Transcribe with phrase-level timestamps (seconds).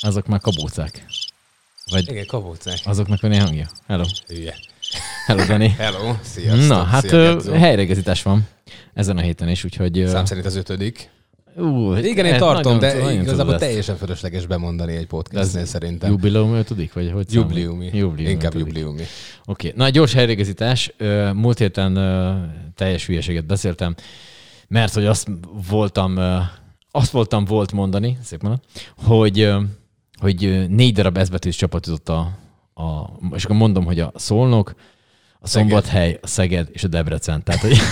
[0.00, 1.04] Azok már kabócák.
[1.90, 2.78] Vagy Igen, kabócák.
[2.84, 3.66] azoknak van ilyen hangja.
[3.86, 4.04] Hello.
[4.28, 4.54] Hülye.
[5.26, 5.68] Hello, Dani.
[5.78, 6.68] Hello, sziasztok.
[6.68, 7.52] Na, hát Szia, ö, Gezzó.
[7.52, 8.46] helyreigazítás van
[8.94, 10.04] ezen a héten is, úgyhogy...
[10.06, 11.10] Szám szerint az ötödik.
[11.56, 16.10] Ú, Igen, én ez tartom, de nagyon igazából teljesen fölösleges bemondani egy podcastnél szerintem.
[16.10, 17.44] Jubileum ötödik, vagy hogy számol?
[17.48, 17.90] Jubliumi.
[17.92, 19.02] Jublium Inkább jubliumi.
[19.44, 20.92] Oké, na egy gyors helyreigazítás.
[20.96, 21.94] Ö, Múlt héten
[22.74, 23.94] teljes hülyeséget beszéltem,
[24.68, 25.28] mert hogy azt
[25.68, 26.18] voltam,
[26.90, 28.64] azt voltam volt mondani, szép mondat,
[28.96, 29.50] hogy,
[30.20, 32.18] hogy négy darab ezbetűs csapat jutott a,
[32.74, 34.74] a, és akkor mondom, hogy a Szolnok,
[35.40, 37.42] a Szombathely, a Szeged és a Debrecen.
[37.42, 37.76] Tehát, hogy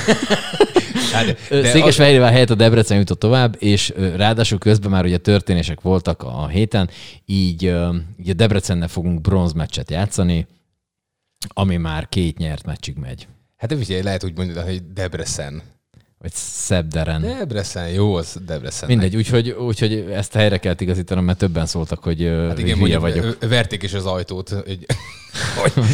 [1.12, 6.22] Hát, de Székesfehérvár helyett a Debrecen jutott tovább, és ráadásul közben már ugye történések voltak
[6.22, 6.90] a héten,
[7.24, 7.62] így,
[8.20, 10.46] így a Debrecennel fogunk bronzmeccset játszani,
[11.48, 13.28] ami már két nyert meccsig megy.
[13.56, 15.62] Hát figyelj, lehet úgy mondani, hogy Debrecen.
[16.20, 17.20] Vagy Szebderen.
[17.20, 18.88] De, Debrecen, jó, az Debrecen.
[18.88, 23.38] Mindegy, úgyhogy, úgyhogy ezt helyre kell igazítanom, mert többen szóltak, hogy, Hát igen, hülye vagyok.
[23.48, 24.48] verték is az ajtót.
[24.48, 24.86] Hogy,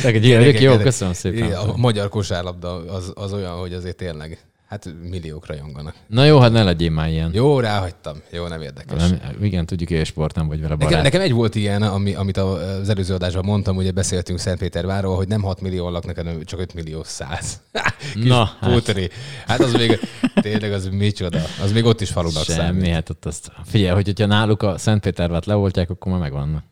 [0.02, 0.60] hogy hülye vagyok.
[0.60, 1.52] Jó, köszönöm szépen.
[1.52, 4.38] A magyar kosárlabda az, az olyan, hogy azért tényleg,
[4.74, 5.94] hát milliók rajonganak.
[6.06, 7.30] Na jó, hát ne legyél már ilyen.
[7.32, 8.16] Jó, ráhagytam.
[8.30, 9.08] Jó, nem érdekes.
[9.08, 11.02] Nem, igen, tudjuk, hogy sport nem vagy vele Nekem, barát.
[11.02, 15.42] nekem egy volt ilyen, ami, amit az előző adásban mondtam, ugye beszéltünk Szentpétervárról, hogy nem
[15.42, 17.60] 6 millió laknak, hanem csak 5 millió 100.
[18.14, 18.70] Kis Na, hát.
[18.70, 19.10] póteri.
[19.46, 20.00] Hát az még,
[20.40, 21.40] tényleg az micsoda.
[21.62, 22.92] Az még ott is falunak Semmi, számít.
[22.92, 23.52] hát ott azt...
[23.64, 26.64] Figyelj, hogy hogyha náluk a Szentpétervát leoltják, akkor már megvannak.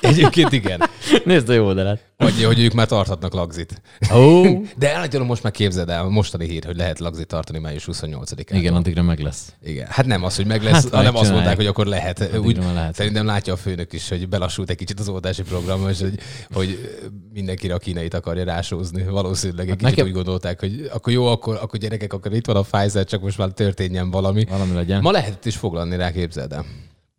[0.00, 0.80] Egyébként igen.
[1.24, 2.04] Nézd a jó oldalát.
[2.16, 3.82] Vagy hogy ők már tarthatnak lagzit.
[4.14, 4.42] Ó,
[4.76, 8.52] De állítólag most már képzeld el, mostani hír, hogy lehet lagzit tartani május 28-án.
[8.52, 9.52] igen, addigra meg lesz.
[9.64, 9.86] Igen.
[9.90, 11.32] Hát nem az, hogy meg lesz, Hát hanem azt megcsinálják.
[11.34, 12.20] mondták, hogy akkor lehet.
[12.20, 12.94] Addigra Úgy, lehet.
[12.94, 16.18] Szerintem látja a főnök is, hogy belassult egy kicsit az oldási program, és hogy,
[16.52, 16.98] hogy
[17.32, 19.02] mindenkire a kínait akarja rásózni.
[19.02, 22.46] Valószínűleg egy Hát kicsit nekem- úgy gondolták, hogy akkor jó, akkor, akkor gyerekek, akkor itt
[22.46, 24.44] van a Pfizer, csak most már történjen valami.
[24.44, 25.00] Valami legyen.
[25.00, 26.64] Ma lehetett is foglalni rá, képzeld el.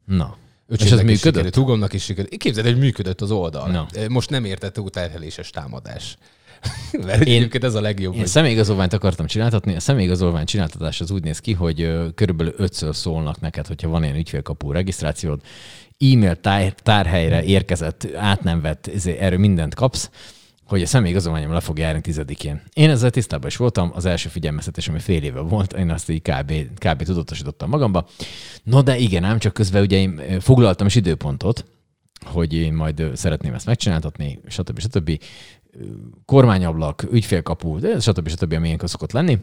[0.05, 0.37] Na.
[0.69, 1.55] És ez működött?
[1.55, 2.37] Hugomnak is sikerült.
[2.37, 3.69] Képzeld, hogy működött az oldal.
[3.71, 3.87] Na.
[4.09, 6.17] Most nem értette útterheléses támadás.
[7.05, 8.13] Mert Én- egyébként ez a legjobb.
[8.13, 9.75] Én hogy- személyigazolványt akartam csináltatni.
[9.75, 14.15] A személyigazolvány csináltatás az úgy néz ki, hogy körülbelül ötször szólnak neked, hogyha van ilyen
[14.15, 15.41] ügyfélkapó regisztrációd,
[15.99, 18.89] e-mail tár, tárhelyre érkezett, át nem vett,
[19.19, 20.09] erről mindent kapsz,
[20.67, 22.61] hogy a személyigazolványom le fog járni tizedikén.
[22.73, 26.21] Én ezzel tisztában is voltam, az első figyelmeztetés, ami fél éve volt, én azt így
[26.21, 27.03] kb, kb.
[27.03, 28.07] tudatosítottam magamba.
[28.63, 31.65] No de igen, ám csak közben ugye én foglaltam is időpontot,
[32.25, 34.79] hogy én majd szeretném ezt megcsináltatni, stb.
[34.79, 35.21] stb.
[35.71, 35.85] Ö,
[36.25, 38.29] Kormányablak, ügyfélkapu, stb.
[38.29, 38.53] stb.
[38.53, 39.39] ami ilyenkor szokott lenni.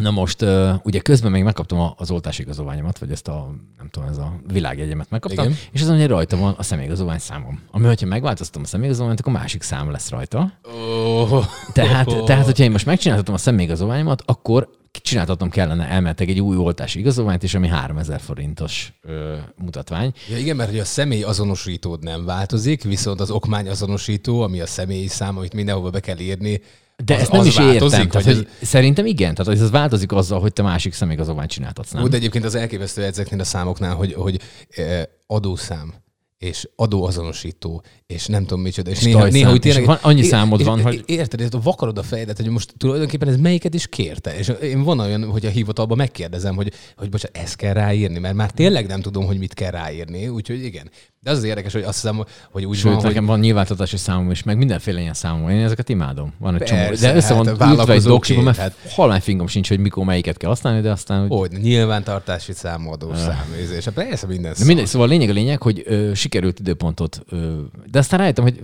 [0.00, 0.44] Na most
[0.82, 5.10] ugye közben még megkaptam az oltási igazolványomat, vagy ezt a, nem tudom, ez a világjegyemet
[5.10, 5.56] megkaptam, Igen.
[5.72, 7.60] És azon ugye rajta van a személyigazolvány számom.
[7.70, 10.52] Ami, hogyha megváltoztatom a személyigazolványt, akkor másik szám lesz rajta.
[10.62, 11.44] Oh.
[11.72, 16.98] Tehát, tehát, hogyha én most megcsináltatom a személyigazolványomat, akkor csináltatnom kellene elmentek egy új oltási
[16.98, 20.12] igazolványt, és ami 3000 forintos ö, mutatvány.
[20.30, 24.66] Ja, igen, mert hogy a személy azonosítód nem változik, viszont az okmány azonosító, ami a
[24.66, 26.60] személyi szám, amit mindenhova be kell írni,
[27.04, 28.08] De az, ezt nem az is változik, értem.
[28.22, 29.34] Tehát, hogy Szerintem igen.
[29.34, 32.02] Tehát ez változik azzal, hogy te másik személyigazolványt csináltatsz, nem?
[32.02, 35.94] Ó, de egyébként az elképesztő ezeknél a számoknál, hogy, hogy eh, adószám
[36.38, 38.90] és adóazonosító, és nem tudom micsoda.
[38.90, 41.40] És, És néha, néha úgy és tényleg, van- annyi és- számod és- van, hogy- Érted,
[41.40, 44.38] ez vakarod a fejedet, hogy most tulajdonképpen ez melyiket is kérte.
[44.38, 48.34] És én van olyan, hogy a hivatalban megkérdezem, hogy, hogy bocsánat, ezt kell ráírni, mert
[48.34, 50.28] már tényleg nem tudom, hogy mit kell ráírni.
[50.28, 50.90] Úgyhogy igen.
[51.22, 53.96] De az az érdekes, hogy azt hiszem, hogy úgy Sőt, van, nekem hogy van nyilvántartási
[53.96, 55.48] számom is, meg mindenféle ilyen számom.
[55.48, 56.32] Én ezeket imádom.
[56.38, 56.80] Van egy csomó.
[57.00, 60.04] De össze van hát a ültve egy doksiba, mert hát- halvány fingom sincs, hogy mikor
[60.04, 61.28] melyiket kell használni, de aztán...
[61.28, 61.38] Hogy...
[61.38, 63.84] hogy nyilvántartási számadó száműzés.
[63.84, 67.60] Hát persze minden De mindegy, szóval a lényeg a lényeg, hogy ö, sikerült időpontot, ö,
[67.90, 68.60] de aztán rájöttem, hogy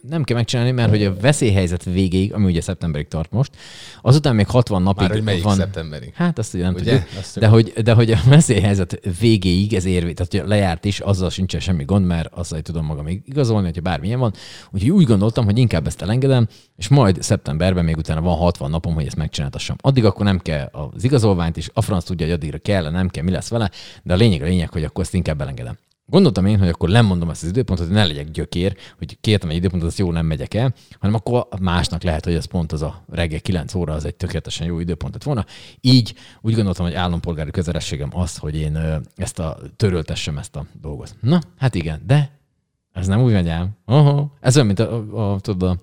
[0.00, 3.50] nem kell megcsinálni, mert hogy a veszélyhelyzet végéig, ami ugye szeptemberig tart most,
[4.02, 5.56] azután még 60 napig Már hogy melyik van.
[5.56, 6.12] szeptemberig?
[6.14, 6.98] Hát azt ugye nem Ugye?
[6.98, 7.18] tudjuk.
[7.18, 11.60] Azt De hogy, de hogy a veszélyhelyzet végéig ez érvé, tehát lejárt is, azzal sincsen
[11.60, 14.32] semmi gond, mert azzal tudom magam igazolni, hogyha bármilyen van.
[14.70, 18.94] Úgyhogy úgy gondoltam, hogy inkább ezt elengedem, és majd szeptemberben még utána van 60 napom,
[18.94, 19.76] hogy ezt megcsináltassam.
[19.80, 23.24] Addig akkor nem kell az igazolványt, és a franc tudja, hogy addigra kell, nem kell,
[23.24, 23.70] mi lesz vele,
[24.02, 25.78] de a lényeg a lényeg, hogy akkor ezt inkább elengedem.
[26.08, 29.56] Gondoltam én, hogy akkor lemondom ezt az időpontot, hogy ne legyek gyökér, hogy kértem egy
[29.56, 33.04] időpontot, azt jó nem megyek el, hanem akkor másnak lehet, hogy ez pont az a
[33.08, 35.44] reggel 9 óra, az egy tökéletesen jó időpont lett volna.
[35.80, 38.78] Így úgy gondoltam, hogy állampolgári közelességem az, hogy én
[39.16, 41.16] ezt a töröltessem ezt a dolgot.
[41.20, 42.38] Na, hát igen, de
[42.92, 43.76] ez nem úgy megy ám.
[43.84, 44.32] Aha.
[44.40, 45.80] Ez olyan, mint a, a, a, tudod, a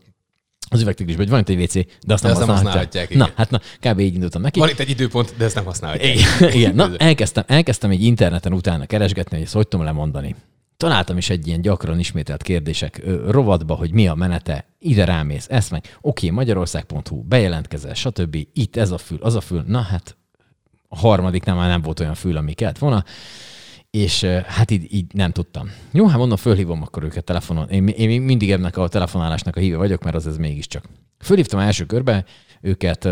[0.73, 1.73] az üvegtigrisben, hogy van itt egy WC,
[2.05, 2.55] de azt De nem azt nem használhatják.
[2.55, 3.27] használhatják, igen.
[3.27, 3.99] Na, hát na, kb.
[3.99, 4.59] így indultam neki.
[4.59, 6.15] Van itt egy időpont, de ezt nem használhatják.
[6.15, 6.75] Igen, igen.
[6.75, 10.35] Na, elkezdtem, elkezdtem egy interneten utána keresgetni, hogy ezt hogy tudom lemondani.
[10.77, 15.47] Találtam is egy ilyen gyakran ismételt kérdések ö, rovatba, hogy mi a menete, ide rámész,
[15.49, 18.37] ezt meg, oké, magyarország.hu, bejelentkezel, stb.
[18.53, 19.63] Itt ez a fül, az a fül.
[19.67, 20.15] Na hát,
[20.87, 23.03] a harmadiknál már nem volt olyan fül, ami kellett volna.
[23.97, 25.71] És hát így, így nem tudtam.
[25.91, 27.69] Jó, hát mondom, fölhívom akkor őket telefonon.
[27.69, 30.85] Én, én mindig ennek a telefonálásnak a híve vagyok, mert az ez mégiscsak.
[31.19, 32.25] Fölhívtam első körbe,
[32.61, 33.07] őket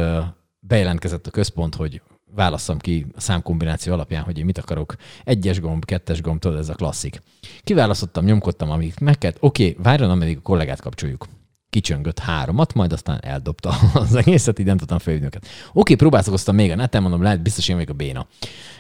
[0.60, 2.02] bejelentkezett a központ, hogy
[2.36, 4.96] válasszam ki a számkombináció alapján, hogy én mit akarok.
[5.24, 7.22] Egyes gomb, kettes gomb, tudod, ez a klasszik.
[7.64, 9.38] Kiválasztottam, nyomkodtam, amíg meg kellett.
[9.40, 11.28] Oké, okay, várjon, ameddig a kollégát kapcsoljuk.
[11.72, 15.48] Kicsöngött háromat, majd aztán eldobta az egészet, így nem tudtam felhívni őket.
[15.74, 18.28] Oké, próbálkoztam még a neten, mondom, lehet biztos én vagyok a béna.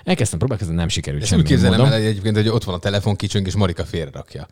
[0.04, 1.42] Elkezdtem próbálkozni, nem sikerült semmi.
[1.42, 4.48] Úgy képzelem el egyébként, hogy ott van a telefon kicsöng, és Marika félrerakja.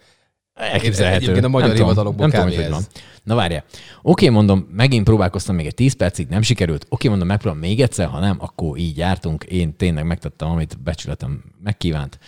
[0.53, 1.23] Elképzelhető.
[1.23, 2.83] Egyébként a magyar hivatalokból nem tudom, hogy van.
[3.23, 3.63] Na várja.
[4.01, 6.85] Oké, mondom, megint próbálkoztam még egy 10 percig, nem sikerült.
[6.89, 9.43] Oké, mondom, megpróbálom még egyszer, ha nem, akkor így jártunk.
[9.43, 12.19] Én tényleg megtettem, amit becsületem megkívánt.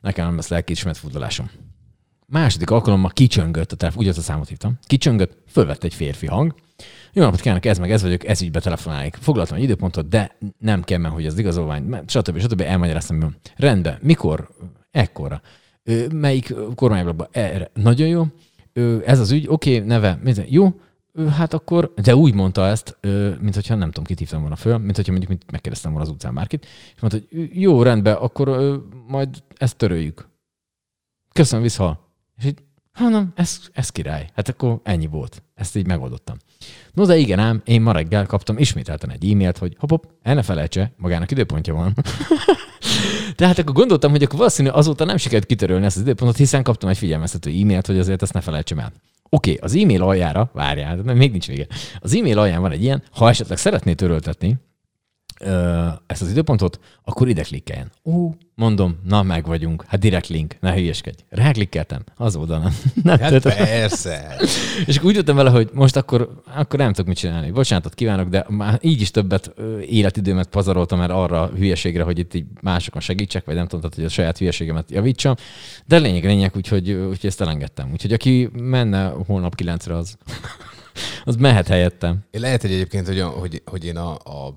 [0.00, 1.50] Nekem nem lesz lelkiismeret futalásom.
[2.28, 6.54] Második alkalommal kicsöngött a telefon, úgy a számot hívtam, kicsöngött, fölvett egy férfi hang.
[7.12, 9.14] Jó napot kívánok, ez meg ez vagyok, ez így betelefonáljuk.
[9.14, 12.38] Foglaltam egy időpontot, de nem kell, hogy az igazolvány, stb.
[12.38, 12.60] stb.
[12.60, 13.34] elmagyaráztam.
[13.56, 14.48] Rendben, mikor?
[14.90, 15.42] Ekkora
[16.12, 17.70] melyik kormányblogban erre.
[17.74, 18.26] Nagyon jó.
[19.04, 20.18] Ez az ügy, oké, okay, neve,
[20.48, 20.80] jó,
[21.30, 22.98] hát akkor, de úgy mondta ezt,
[23.40, 26.34] mint hogyha nem tudom, kit hívtam volna föl, mint hogyha mondjuk megkérdeztem volna az utcán
[26.34, 30.28] bárkit, és mondta, hogy jó, rendben, akkor majd ezt töröljük.
[31.32, 32.05] Köszönöm, vissza.
[32.38, 32.58] És így,
[32.92, 34.28] hanem ez, ez király.
[34.34, 35.42] Hát akkor ennyi volt.
[35.54, 36.36] Ezt így megoldottam.
[36.92, 40.42] No de igen ám, én ma reggel kaptam ismételten egy e-mailt, hogy hop, el ne
[40.42, 41.94] felejtse, magának időpontja van.
[43.36, 46.88] Tehát akkor gondoltam, hogy akkor valószínű azóta nem sikerült kitörölni ezt az időpontot, hiszen kaptam
[46.88, 48.92] egy figyelmeztető e-mailt, hogy azért ezt ne felejtsem el.
[49.28, 51.66] Oké, okay, az e-mail aljára, várjál, de még nincs vége.
[52.00, 54.56] Az e-mail alján van egy ilyen, ha esetleg szeretné töröltetni,
[56.06, 57.90] ezt az időpontot, akkor ide klikkeljen.
[58.04, 59.84] Ó, mondom, na meg vagyunk.
[59.86, 61.18] Hát direkt link, ne hülyeskedj.
[61.28, 62.58] Ráklikkeltem, az oldal
[63.02, 63.18] nem.
[63.18, 64.36] hát persze.
[64.86, 67.50] és akkor úgy jöttem vele, hogy most akkor, akkor nem tudok mit csinálni.
[67.50, 69.54] Bocsánatot kívánok, de már így is többet
[69.88, 74.08] életidőmet pazaroltam már arra hülyeségre, hogy itt így másokon segítsek, vagy nem tudom, hogy a
[74.08, 75.34] saját hülyeségemet javítsam.
[75.86, 77.92] De lényeg, lényeg, úgyhogy, úgyhogy ezt elengedtem.
[77.92, 80.16] Úgyhogy aki menne holnap kilencre, az,
[81.24, 82.18] az mehet helyettem.
[82.30, 84.54] Lehet, hogy egyébként, hogy, hogy, hogy én a, a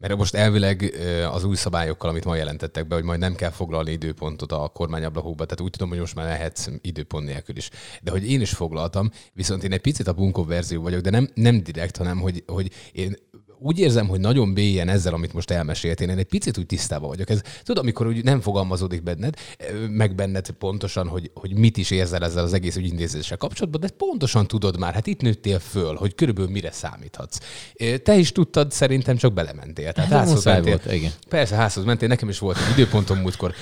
[0.00, 0.94] mert most elvileg
[1.32, 5.44] az új szabályokkal, amit ma jelentettek be, hogy majd nem kell foglalni időpontot a kormányablakokba,
[5.44, 7.70] tehát úgy tudom, hogy most már lehetsz időpont nélkül is.
[8.02, 11.28] De hogy én is foglaltam, viszont én egy picit a bunkó verzió vagyok, de nem,
[11.34, 13.16] nem direkt, hanem hogy, hogy én
[13.62, 17.30] úgy érzem, hogy nagyon bélyen ezzel, amit most elmeséltél, én egy picit úgy tisztában vagyok.
[17.30, 19.34] Ez, tudod, amikor úgy nem fogalmazódik benned,
[19.88, 24.46] meg benned pontosan, hogy, hogy mit is érzel ezzel az egész ügyintézéssel kapcsolatban, de pontosan
[24.46, 27.38] tudod már, hát itt nőttél föl, hogy körülbelül mire számíthatsz.
[28.02, 29.92] Te is tudtad, szerintem csak belementél.
[29.92, 30.80] Tehát házhoz mentél.
[30.84, 31.10] Volt, igen.
[31.28, 33.54] Persze, házhoz mentél, nekem is volt egy időpontom múltkor.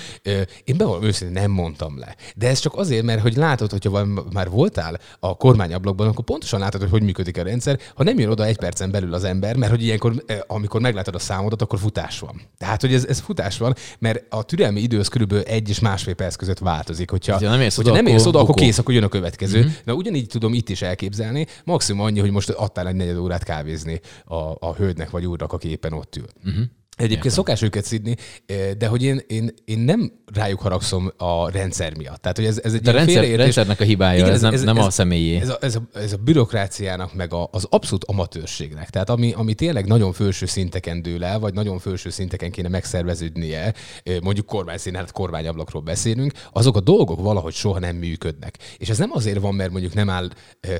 [0.64, 2.16] Én bevallom őszintén nem mondtam le.
[2.36, 6.80] De ez csak azért, mert hogy látod, hogyha már voltál a kormányablakban, akkor pontosan látod,
[6.80, 7.78] hogy hogy működik a rendszer.
[7.94, 11.14] Ha nem jön oda egy percen belül az ember, mert hogy ilyenkor, eh, amikor meglátod
[11.14, 12.40] a számodat, akkor futás van.
[12.58, 16.14] Tehát, hogy ez, ez futás van, mert a türelmi idő az körülbelül egy és másfél
[16.14, 17.10] perc között változik.
[17.10, 19.08] Hogyha, ha nem érsz hogyha oda, nem érsz oda, akkor, akkor kész, akkor jön a
[19.08, 19.58] következő.
[19.58, 19.72] Uh-huh.
[19.84, 24.00] Na ugyanígy tudom itt is elképzelni, maximum annyi, hogy most adtál egy negyed órát kávézni
[24.24, 26.26] a, a hölgynek vagy úrnak, aki éppen ott ül.
[26.44, 26.64] Uh-huh.
[26.98, 27.30] Egyébként Értem.
[27.30, 28.16] szokás őket szidni,
[28.46, 32.20] eh, de hogy én, én, én nem rájuk haragszom a rendszer miatt.
[32.20, 34.78] Tehát, hogy ez, ez egy a rendszer, rendszernek a hibája, Igen, ez, ez, nem, nem
[34.78, 35.36] ez, a személyé.
[35.36, 38.90] Ez a, ez, a, ez a bürokráciának, meg a, az abszolút amatőrségnek.
[38.90, 43.74] Tehát ami, ami tényleg nagyon felső szinteken dől el, vagy nagyon felső szinteken kéne megszerveződnie,
[44.02, 48.58] eh, mondjuk kormányszínen, hát kormányablakról beszélünk, azok a dolgok valahogy soha nem működnek.
[48.78, 50.28] És ez nem azért van, mert mondjuk nem áll
[50.60, 50.76] eh,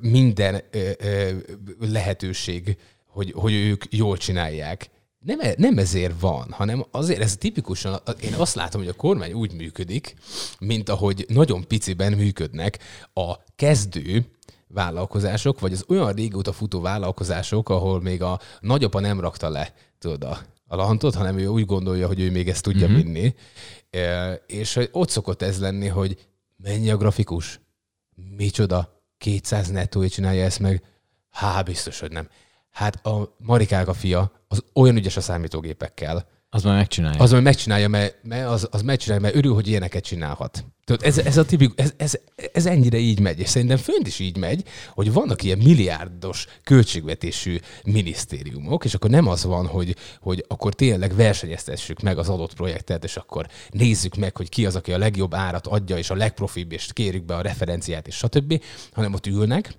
[0.00, 0.62] minden
[1.78, 2.76] lehetőség,
[3.06, 8.34] hogy, hogy ők jól csinálják nem, e- nem ezért van, hanem azért ez tipikusan, én
[8.34, 10.14] azt látom, hogy a kormány úgy működik,
[10.58, 12.78] mint ahogy nagyon piciben működnek
[13.14, 14.24] a kezdő
[14.68, 20.24] vállalkozások, vagy az olyan régóta futó vállalkozások, ahol még a nagyapa nem rakta le, tudod,
[20.24, 22.96] a, a lantot, hanem ő úgy gondolja, hogy ő még ezt tudja mm-hmm.
[22.96, 23.34] vinni.
[23.90, 27.60] E, és ott szokott ez lenni, hogy mennyi a grafikus,
[28.36, 30.82] micsoda, 200 nettóért csinálja ezt meg,
[31.30, 32.28] há, biztos, hogy nem.
[32.70, 36.26] Hát a Marikák a fia, az olyan ügyes a számítógépekkel.
[36.52, 37.22] Az már megcsinálja.
[37.22, 40.64] Az már megcsinálja, mert, mert az, az megcsinálja, mert örül, hogy ilyeneket csinálhat.
[40.84, 42.18] Tudod, ez, ez, a tipik, ez, ez,
[42.52, 47.58] ez ennyire így megy, és szerintem fönt is így megy, hogy vannak ilyen milliárdos költségvetésű
[47.84, 53.04] minisztériumok, és akkor nem az van, hogy, hogy akkor tényleg versenyeztessük meg az adott projektet,
[53.04, 56.72] és akkor nézzük meg, hogy ki az, aki a legjobb árat adja, és a legprofibb,
[56.72, 59.74] és kérjük be a referenciát, és stb., hanem ott ülnek,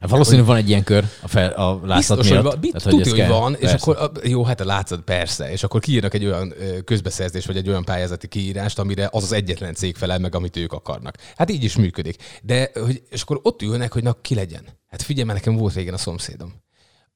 [0.00, 2.44] Hát valószínűleg van egy ilyen kör a, fel, a látszat Biztos, miatt.
[2.44, 3.74] Hogy, Tehát, hogy, tudja, hogy van, persze.
[3.74, 7.68] és akkor jó, hát a látszat persze, és akkor kiírnak egy olyan közbeszerzés, vagy egy
[7.68, 11.16] olyan pályázati kiírást, amire az az egyetlen cég felel meg, amit ők akarnak.
[11.36, 12.16] Hát így is működik.
[12.42, 14.64] De, hogy, és akkor ott ülnek, hogy na, ki legyen.
[14.88, 16.54] Hát figyelj, mert nekem volt régen a szomszédom.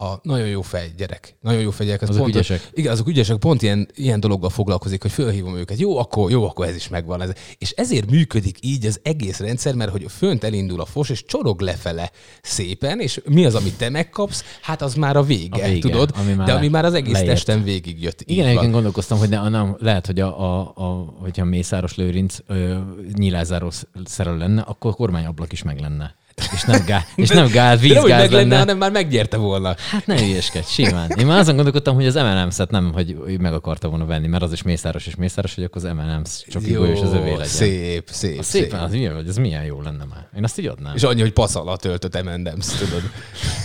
[0.00, 1.36] A nagyon jó fej gyerek.
[1.40, 2.02] Nagyon jó fej gyerek.
[2.02, 2.70] Azok pont, ügyesek.
[2.72, 5.78] Igen, azok ügyesek, pont ilyen, ilyen dologgal foglalkozik, hogy fölhívom őket.
[5.78, 7.22] Jó, akkor, jó, akkor ez is megvan.
[7.22, 7.30] Ez.
[7.58, 11.60] És ezért működik így az egész rendszer, mert hogy fönt elindul a fos, és csorog
[11.60, 12.10] lefele
[12.42, 14.44] szépen, és mi az, amit te megkapsz?
[14.62, 16.10] Hát az már a vége, A vége, tudod?
[16.14, 17.28] ami már De ami már az egész leért.
[17.28, 18.22] testen végig jött.
[18.24, 22.78] Igen, egyébként gondolkoztam, hogy ne, nem, lehet, hogy a, a, a, hogyha Mészáros Lőrinc ö,
[23.12, 23.70] nyilázáró
[24.04, 26.14] szerelő lenne, akkor a kormányablak is meg lenne.
[26.52, 28.58] És nem, gá, és nem gáz, De nem, hogy vízgáz meg lenne, lenne.
[28.58, 29.74] hanem már megnyerte volna.
[29.90, 31.10] Hát ne ügyeskedj, simán.
[31.18, 34.42] Én már azon gondolkodtam, hogy az M&M's-et nem, hogy ő meg akarta volna venni, mert
[34.42, 37.44] az is Mészáros és Mészáros, hogy akkor az M&M's csak golyós az övé legyen.
[37.46, 38.62] szép, szép, Az szép.
[38.62, 40.28] szépen, az milyen, vagy ez milyen jó lenne már.
[40.36, 40.94] Én azt így adnám.
[40.94, 43.02] És annyi, hogy pasz alatt töltött M&M's, tudod.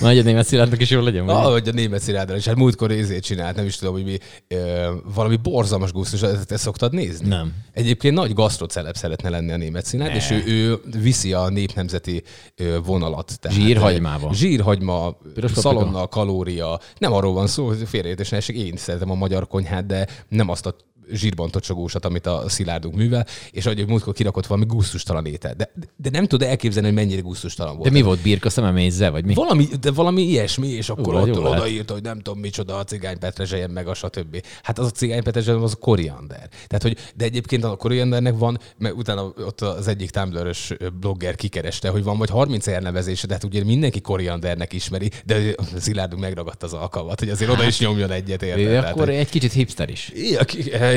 [0.02, 1.30] Majd a német szilárdnak is jól legyen.
[1.30, 2.46] Ah, hogy a német szilárddal is.
[2.46, 6.94] Hát múltkor ezért csinált, nem is tudom, hogy mi, ö, valami borzalmas gusztus, ezt, szoktad
[6.94, 7.28] nézni?
[7.28, 7.54] Nem.
[7.74, 12.24] Egyébként nagy gasztroceleb szeretne lenni a német szilárd, és ő, ő, viszi a népnemzeti
[12.56, 13.40] ö, vonalat.
[13.40, 14.28] Tehát, Zsírhagymába.
[14.30, 16.80] ö, Zsírhagyma, Piros szalonna, kalória.
[16.98, 20.76] Nem arról van szó, hogy félreértés én szeretem a magyar konyhát, de nem azt a
[21.12, 25.54] zsírban tocsogósat, amit a szilárdunk művel, és ahogy múltkor kirakott valami gusztustalan étel.
[25.54, 27.84] De, de nem tud elképzelni, hogy mennyire gusztustalan volt.
[27.84, 29.34] De mi volt, birka szememézze, vagy mi?
[29.34, 33.20] Valami, de valami ilyesmi, és akkor Jó, ott odaírta, hogy nem tudom micsoda a cigány
[33.20, 34.44] petrezselyen meg a stb.
[34.64, 36.50] Hát az a cigány petrezselyen az a koriander.
[36.68, 40.56] Tehát, hogy, de egyébként a koriandernek van, mert utána ott az egyik tumblr
[41.00, 46.22] blogger kikereste, hogy van vagy 30 elnevezése, de hát ugye mindenki koriandernek ismeri, de Szilárdunk
[46.22, 48.84] megragadta az alkalmat, hogy azért oda is nyomjon egyet érted.
[48.84, 50.12] Akkor egy kicsit hipster is.
[50.16, 50.44] Ja,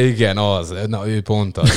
[0.06, 0.74] igen, az.
[0.86, 1.70] Na, ő pont az.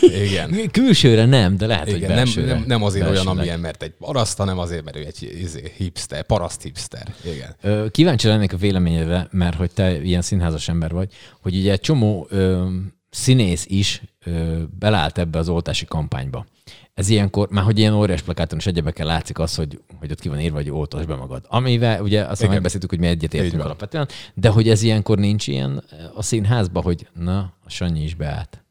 [0.00, 0.24] Igen.
[0.52, 0.70] igen.
[0.72, 2.52] Külsőre nem, de lehet, hogy Igen, nem, belsőre.
[2.52, 3.38] nem, nem azért olyan, belsőleg.
[3.38, 7.14] amilyen, mert egy paraszt, hanem azért, mert ő egy izé, hipster, paraszt hipster.
[7.34, 7.56] Igen.
[7.62, 11.08] Ö, Kíváncsi lennék a véleményedre, mert hogy te ilyen színházas ember vagy,
[11.40, 12.66] hogy ugye egy csomó ö,
[13.10, 16.46] színész is ö, belállt ebbe az oltási kampányba.
[16.94, 20.28] Ez ilyenkor, már hogy ilyen óriás plakáton és egyebekkel látszik az, hogy, hogy ott ki
[20.28, 21.44] van írva, hogy oltasd be magad.
[21.48, 22.52] Amivel ugye azt Igen.
[22.52, 27.38] megbeszéltük, hogy mi egyetértünk alapvetően, de hogy ez ilyenkor nincs ilyen a színházba, hogy na,
[27.64, 28.64] a Sanyi is beállt.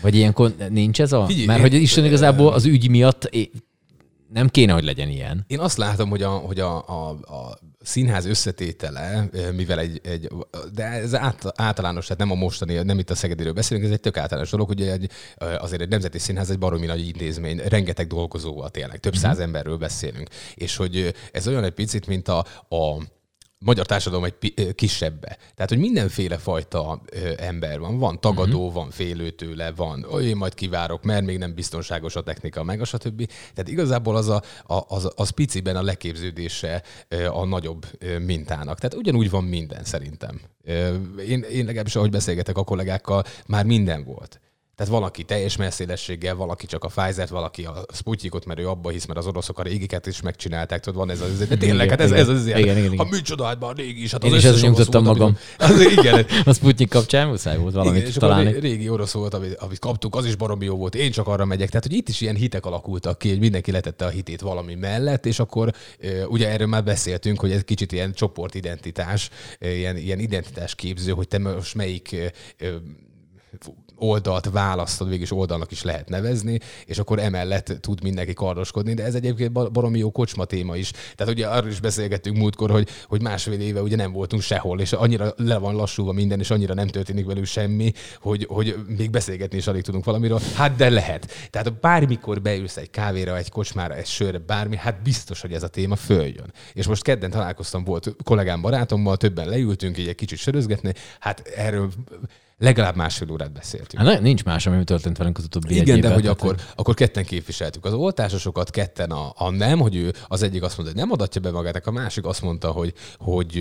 [0.00, 1.26] Vagy ilyenkor nincs ez a...
[1.26, 3.30] Figyelj, mert hogy Isten igazából az ügy miatt
[4.32, 5.44] nem kéne, hogy legyen ilyen.
[5.46, 10.28] Én azt látom, hogy a, hogy a, a, a színház összetétele, mivel egy, egy
[10.72, 14.00] de ez át, általános, tehát nem a mostani, nem itt a Szegediről beszélünk, ez egy
[14.00, 15.10] tök általános dolog, hogy egy,
[15.58, 20.28] azért egy nemzeti színház egy baromi nagy intézmény, rengeteg dolgozóval tényleg, több száz emberről beszélünk.
[20.54, 23.02] És hogy ez olyan egy picit, mint a, a
[23.58, 25.36] magyar társadalom egy kisebbe.
[25.54, 27.02] Tehát, hogy mindenféle fajta
[27.36, 27.98] ember van.
[27.98, 28.74] Van tagadó, uh-huh.
[28.74, 32.80] van félő tőle, van, hogy én majd kivárok, mert még nem biztonságos a technika, meg
[32.80, 33.30] a stb.
[33.54, 36.82] Tehát igazából az, a, a, az, az piciben a leképződése
[37.30, 37.86] a nagyobb
[38.18, 38.78] mintának.
[38.78, 40.40] Tehát ugyanúgy van minden szerintem.
[41.28, 44.40] Én, én legalábbis, ahogy beszélgetek a kollégákkal, már minden volt.
[44.78, 49.06] Tehát valaki teljes messzélességgel, valaki csak a Pfizer-t, valaki a Sputnikot, mert ő abba hisz,
[49.06, 52.10] mert az oroszok a régiket is megcsinálták, tudod, van ez az, de tényleg, hát ez,
[52.10, 52.96] ez az Igen, igen, igen.
[52.96, 55.36] Ha micsoda, hát már régi is, hát Én az is azon orosz nyugtattam volt, magam.
[55.58, 58.50] amit- Az, igen, A Sputnik kapcsán muszáj volt valamit igen, a találni.
[58.52, 61.44] ré- régi orosz volt, amit, amit kaptuk, az is baromi jó volt, én csak arra
[61.44, 61.68] megyek.
[61.68, 65.26] Tehát, hogy itt is ilyen hitek alakultak ki, hogy mindenki letette a hitét valami mellett,
[65.26, 65.72] és akkor
[66.28, 71.74] ugye erről már beszéltünk, hogy ez kicsit ilyen csoportidentitás, ilyen, ilyen identitásképző, hogy te most
[71.74, 72.32] melyik
[73.98, 79.14] oldalt választod, végig oldalnak is lehet nevezni, és akkor emellett tud mindenki kardoskodni, de ez
[79.14, 80.90] egyébként bar- baromi jó kocsma téma is.
[80.90, 84.92] Tehát ugye arról is beszélgettünk múltkor, hogy, hogy másfél éve ugye nem voltunk sehol, és
[84.92, 89.56] annyira le van lassulva minden, és annyira nem történik velük semmi, hogy, hogy még beszélgetni
[89.56, 90.40] is alig tudunk valamiről.
[90.54, 91.32] Hát de lehet.
[91.50, 95.68] Tehát bármikor beülsz egy kávéra, egy kocsmára, egy sörre, bármi, hát biztos, hogy ez a
[95.68, 96.52] téma följön.
[96.72, 101.90] És most kedden találkoztam, volt kollégám barátommal, többen leültünk, így egy kicsit sörözgetni, hát erről
[102.58, 104.02] legalább másfél órát beszéltünk.
[104.02, 106.94] Hát nincs más, ami történt velünk az utóbbi egy Igen, de évben, hogy akkor, akkor
[106.94, 111.04] ketten képviseltük az oltásosokat, ketten a, a nem, hogy ő az egyik azt mondta, hogy
[111.04, 113.56] nem adatja be magát, a másik azt mondta, hogy, hogy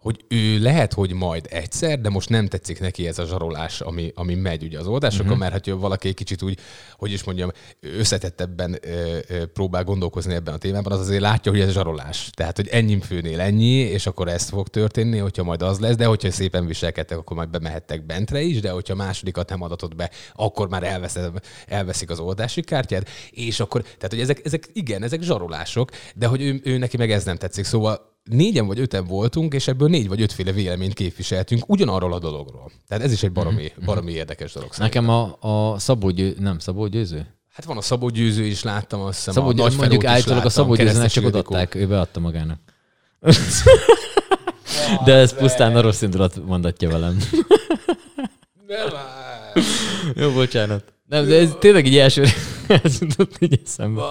[0.00, 4.12] hogy ő lehet, hogy majd egyszer, de most nem tetszik neki ez a zsarolás, ami,
[4.14, 5.34] ami megy ugye az oldásokon, Mhm.
[5.34, 5.52] uh-huh.
[5.52, 6.58] mert hát valaki egy kicsit úgy,
[6.96, 11.60] hogy is mondjam, összetettebben ö, ö, próbál gondolkozni ebben a témában, az azért látja, hogy
[11.60, 12.30] ez zsarolás.
[12.34, 16.04] Tehát, hogy ennyi főnél ennyi, és akkor ezt fog történni, hogyha majd az lesz, de
[16.04, 20.68] hogyha szépen viselkedtek, akkor majd bemehettek bentre is, de hogyha másodikat nem adatott be, akkor
[20.68, 21.32] már elveszed,
[21.66, 26.42] elveszik az oldási kártyát, és akkor, tehát, hogy ezek, ezek igen, ezek zsarolások, de hogy
[26.42, 27.64] ő, ő neki meg ez nem tetszik.
[27.64, 32.70] Szóval négyen vagy öten voltunk, és ebből négy vagy ötféle véleményt képviseltünk ugyanarról a dologról.
[32.88, 34.72] Tehát ez is egy baromi, baromi érdekes dolog.
[34.72, 35.04] szerintem.
[35.04, 37.26] Nekem a, a Szabó Győ, nem Szabó Győző?
[37.52, 39.34] Hát van a Szabó Győző is láttam, azt hiszem.
[39.34, 42.58] Szabó a Győző, Nagy mondjuk állítólag a Szabó Győzőnek csak odaadták, ő beadta magának.
[45.04, 47.18] De ez pusztán a rossz indulat mondatja velem.
[48.66, 48.88] Nem.
[50.14, 50.84] Jó, bocsánat.
[51.06, 52.24] Nem, de ez tényleg így első...
[52.82, 54.02] Ez jutott így eszembe.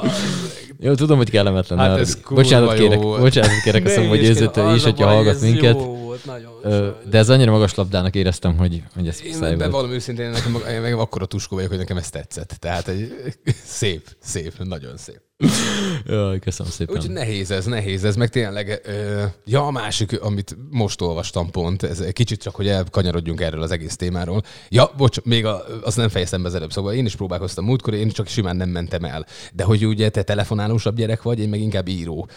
[0.79, 1.79] Jó, tudom, hogy kellemetlen.
[1.79, 3.21] Hát ez kurva bocsánat kérek, volt.
[3.21, 5.75] bocsánat kérek a szomba Ne győzőtől ügyeskedj, is, hogyha hallgat minket.
[5.75, 6.51] Jó volt, nagyon.
[6.63, 6.89] Ö.
[7.09, 9.57] De ez annyira magas labdának éreztem, hogy, hogy ez Én muszáj volt.
[9.57, 12.55] bevallom őszintén, nekem én meg akkora tuskó vagyok, hogy nekem ez tetszett.
[12.59, 13.13] Tehát egy
[13.65, 15.21] szép, szép, nagyon szép.
[16.05, 16.95] Jaj, köszönöm szépen.
[16.95, 21.83] Úgyhogy nehéz ez, nehéz ez, meg tényleg, ö, ja, a másik, amit most olvastam pont,
[21.83, 24.41] ez egy kicsit csak, hogy elkanyarodjunk erről az egész témáról.
[24.69, 27.93] Ja, bocs, még a, azt nem fejeztem be az előbb, szóval én is próbálkoztam múltkor,
[27.93, 29.25] én csak simán nem mentem el.
[29.53, 32.29] De hogy ugye te telefonálósabb gyerek vagy, én meg inkább író,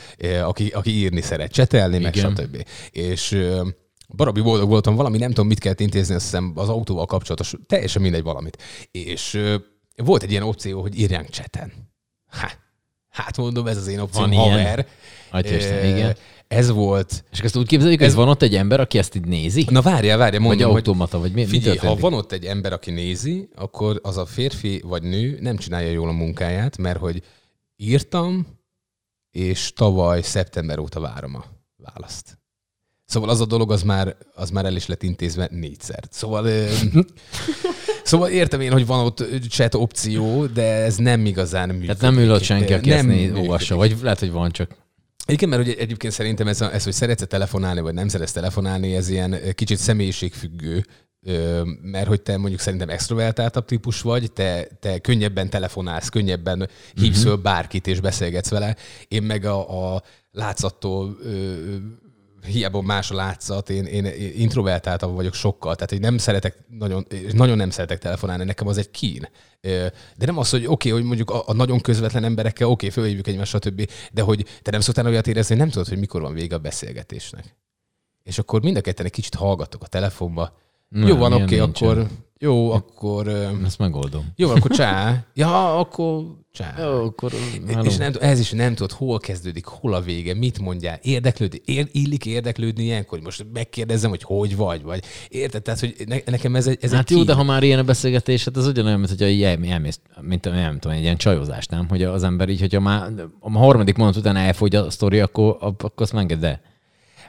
[0.42, 2.34] aki, aki írni szeret, csetelni, meg Igen.
[2.36, 2.66] stb.
[2.90, 3.68] És ö,
[4.16, 8.02] Barabi boldog voltam, valami nem tudom, mit kellett intézni, azt hiszem az autóval kapcsolatos, teljesen
[8.02, 8.62] mindegy valamit.
[8.90, 9.56] És ö,
[9.96, 11.72] volt egy ilyen opció, hogy írjánk cseten.
[12.30, 12.50] Ha,
[13.12, 14.86] hát mondom, ez az én opcióm, Van haver.
[15.30, 16.16] Atyaisten, Ö, igen.
[16.48, 17.24] Ez volt.
[17.32, 19.66] És ezt úgy képzeljük, hogy Ez- van ott egy ember, aki ezt így nézi?
[19.70, 22.02] Na várjál, várjál, Vagy mondom, hogy automata, vagy mi, mi figyelj, ha történik?
[22.02, 26.08] van ott egy ember, aki nézi, akkor az a férfi vagy nő nem csinálja jól
[26.08, 27.22] a munkáját, mert hogy
[27.76, 28.46] írtam,
[29.30, 31.44] és tavaly szeptember óta várom a
[31.76, 32.38] választ.
[33.12, 36.04] Szóval az a dolog, az már, az már el is lett intézve négyszer.
[36.10, 36.46] Szóval,
[38.04, 41.86] szóval értem én, hogy van ott chat opció, de ez nem igazán működik.
[41.86, 44.70] Tehát nem ül ott senki, aki Nem ezt olvassa, vagy lehet, hogy van csak.
[45.26, 48.94] Igen, mert ugye egyébként szerintem ez, a, ez hogy szeretsz telefonálni, vagy nem szeretsz telefonálni,
[48.94, 50.84] ez ilyen kicsit személyiségfüggő,
[51.82, 57.36] mert hogy te mondjuk szerintem extrovertáltabb típus vagy, te, te könnyebben telefonálsz, könnyebben hívsz föl
[57.36, 58.76] bárkit és beszélgetsz vele.
[59.08, 61.54] Én meg a, a látszattól ö,
[62.46, 64.06] hiába más a látszat, én, én
[64.36, 68.90] introvertáltabb vagyok sokkal, tehát hogy nem szeretek, nagyon, nagyon nem szeretek telefonálni, nekem az egy
[68.90, 69.28] kín.
[70.16, 72.90] De nem az, hogy oké, okay, hogy mondjuk a, a nagyon közvetlen emberekkel, oké, okay,
[72.90, 76.20] fölhívjuk egymást, stb., de hogy te nem szoktál olyat érezni, hogy nem tudod, hogy mikor
[76.20, 77.56] van vége a beszélgetésnek.
[78.22, 80.58] És akkor mind a ketten egy kicsit hallgattok a telefonba.
[80.92, 81.88] Nem, jó van, oké, okay, nincsen.
[81.88, 82.06] akkor
[82.38, 83.28] jó, akkor
[83.64, 84.32] Ezt megoldom.
[84.36, 85.24] jó, van, akkor csá.
[85.34, 86.74] Ja, akkor csá.
[86.78, 87.32] Jó, akkor
[87.84, 91.88] És nem, ez is nem tudod, hol kezdődik, hol a vége, mit mondjál, érdeklődni, ér,
[91.92, 95.62] illik érdeklődni ilyenkor, hogy most megkérdezem, hogy hogy vagy, vagy érted?
[95.62, 97.26] Tehát, hogy ne, nekem ez egy, ez Hát egy jó, kín.
[97.26, 100.44] de ha már ilyen a beszélgetés, hát az ugyanolyan, mint hogy így el- elmész, mint
[100.44, 101.88] nem tudom, egy ilyen csajozás, nem?
[101.88, 105.90] Hogy az ember így, hogyha már a harmadik mondat után elfogy a sztori, akkor, akkor
[105.94, 106.60] azt megenged el.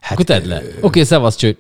[0.02, 0.58] Hát, akkor tedd le.
[0.58, 1.58] Oké, okay, szevasz, cső.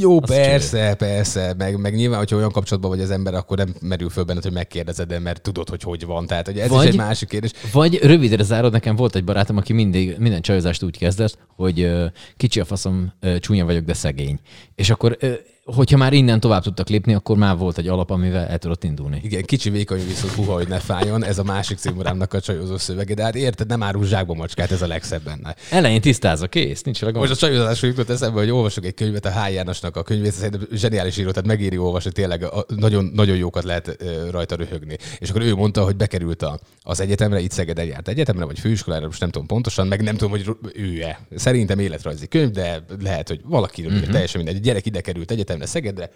[0.00, 4.08] Jó, persze, persze, meg, meg nyilván, hogyha olyan kapcsolatban vagy az ember, akkor nem merül
[4.08, 6.26] föl benned, hogy megkérdezed, de mert tudod, hogy hogy van.
[6.26, 7.50] Tehát hogy ez Vagy- is egy másik kérdés.
[7.72, 12.06] Vagy rövidre zárod, nekem volt egy barátom, aki mindig, minden csajozást úgy kezdett, hogy ö,
[12.36, 14.38] kicsi a faszom, ö, csúnya vagyok, de szegény.
[14.74, 15.32] És akkor, ö,
[15.74, 19.20] hogyha már innen tovább tudtak lépni, akkor már volt egy alap, amivel el tudott indulni.
[19.22, 23.14] Igen, kicsi vékony viszont puha, hogy ne fájjon, ez a másik címrámnak a csajozó szövege,
[23.14, 25.54] de hát érted, nem árul zsákba macskát, ez a legszebb benne.
[25.70, 27.16] Elején tisztázza, kész, nincs gond.
[27.16, 29.52] Most a csajozásról jutott eszembe, hogy olvasok egy könyvet, a H.
[29.52, 34.04] Jánosnak a könyvét, szerintem zseniális író, tehát megéri olvasni, tényleg a, nagyon, nagyon jókat lehet
[34.30, 34.96] rajta röhögni.
[35.18, 39.06] És akkor ő mondta, hogy bekerült a, az egyetemre, itt Szegeden járt egyetemre, vagy főiskolára,
[39.06, 41.20] most nem tudom pontosan, meg nem tudom, hogy ő-e.
[41.34, 44.10] Szerintem életrajzi könyv, de lehet, hogy valakiről uh-huh.
[44.10, 44.58] teljesen mindegy.
[44.58, 45.30] Egy gyerek ide került
[45.62, 46.10] egyetemre Szegedre,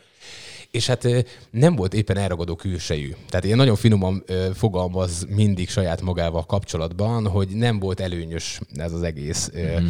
[0.70, 1.08] és hát
[1.50, 3.14] nem volt éppen elragadó külsejű.
[3.28, 4.24] Tehát ilyen nagyon finoman
[4.54, 9.50] fogalmaz mindig saját magával kapcsolatban, hogy nem volt előnyös ez az egész.
[9.80, 9.88] Mm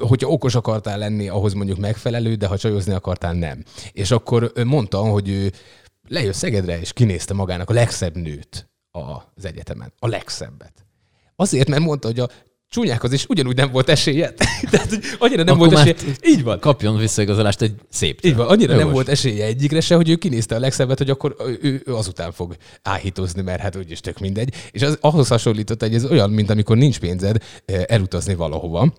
[0.00, 3.64] hogyha okos akartál lenni, ahhoz mondjuk megfelelő, de ha csajozni akartál, nem.
[3.92, 5.52] És akkor mondta, hogy ő
[6.08, 8.70] lejött Szegedre, és kinézte magának a legszebb nőt
[9.34, 9.92] az egyetemen.
[9.98, 10.72] A legszebbet.
[11.36, 12.28] Azért, mert mondta, hogy a
[12.70, 14.32] csúnyákhoz is ugyanúgy nem volt esélye.
[14.70, 16.14] Tehát, hogy annyira nem Akkor volt esélye.
[16.26, 16.60] Így van.
[16.60, 18.24] Kapjon visszaigazolást egy szép.
[18.24, 18.94] Így van, annyira nem Jogos.
[18.94, 22.56] volt esélye egyikre se, hogy ő kinézte a legszebbet, hogy akkor ő, ő azután fog
[22.82, 24.54] áhítozni, mert hát úgyis tök mindegy.
[24.70, 28.92] És az, ahhoz hasonlított, hogy ez olyan, mint amikor nincs pénzed eh, elutazni valahova,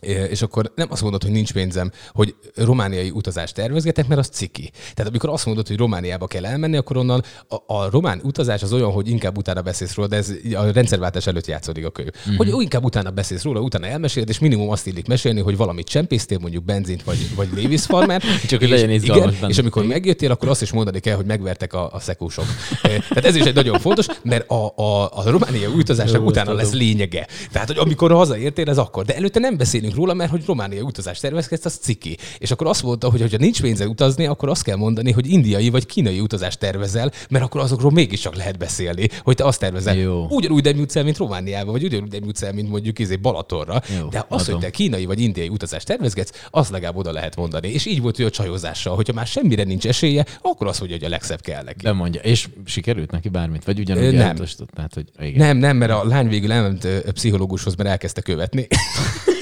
[0.00, 4.70] és akkor nem azt mondod, hogy nincs pénzem, hogy romániai utazást tervezgetek, mert az ciki.
[4.94, 8.72] Tehát amikor azt mondod, hogy Romániába kell elmenni, akkor onnan a, a román utazás az
[8.72, 12.08] olyan, hogy inkább utána beszélsz róla, de ez a rendszerváltás előtt játszódik a könyv.
[12.28, 12.36] Mm-hmm.
[12.36, 16.38] Hogy inkább utána beszélsz róla, utána elmeséled, és minimum azt illik mesélni, hogy valamit csempésztél,
[16.38, 18.22] mondjuk benzint vagy, vagy Lévis farmer.
[18.48, 19.48] Csak hogy legyen igen, benne.
[19.48, 22.44] és amikor megjöttél, akkor azt is mondani kell, hogy megvertek a, a szekúsok.
[22.82, 26.72] Eh, Tehát ez is egy nagyon fontos, mert a, a, a romániai utazásnak utána lesz
[26.72, 27.26] lényege.
[27.52, 29.04] Tehát, hogy amikor hazaértél, ez akkor.
[29.04, 32.16] De előtte nem beszélünk róla, mert hogy romániai utazást tervezkedsz, az ciki.
[32.38, 35.68] És akkor azt mondta, hogy ha nincs pénze utazni, akkor azt kell mondani, hogy indiai
[35.68, 39.96] vagy kínai utazást tervezel, mert akkor azokról mégiscsak lehet beszélni, hogy te azt tervezel.
[39.96, 40.26] Jó.
[40.30, 43.82] Ugyanúgy nem jutsz el, mint Romániába, vagy ugyanúgy nem jutsz el, mint mondjuk izé Balatonra.
[44.00, 44.60] Jó, De az, hogy adom.
[44.60, 47.68] te kínai vagy indiai utazást tervezgetsz, az legalább oda lehet mondani.
[47.68, 51.06] És így volt ő a csajozással, hogyha már semmire nincs esélye, akkor azt mondja, hogy
[51.06, 51.82] a legszebb kell neki.
[51.82, 52.20] Bemondja.
[52.20, 53.64] És sikerült neki bármit?
[53.64, 54.36] Vagy ugyanúgy nem.
[54.74, 55.46] Tehát, hogy igen.
[55.46, 58.66] Nem, nem, mert a lány végül elment pszichológushoz, mert elkezdte követni.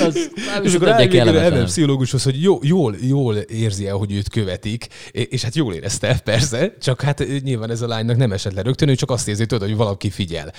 [0.00, 0.30] Az,
[0.62, 5.54] és akkor elmegy pszichológushoz, hogy jó, jól, jól érzi el, hogy őt követik, és hát
[5.54, 9.10] jól érezte, persze, csak hát nyilván ez a lánynak nem esett le rögtön, ő csak
[9.10, 10.52] azt érzi, tudod, hogy valaki figyel.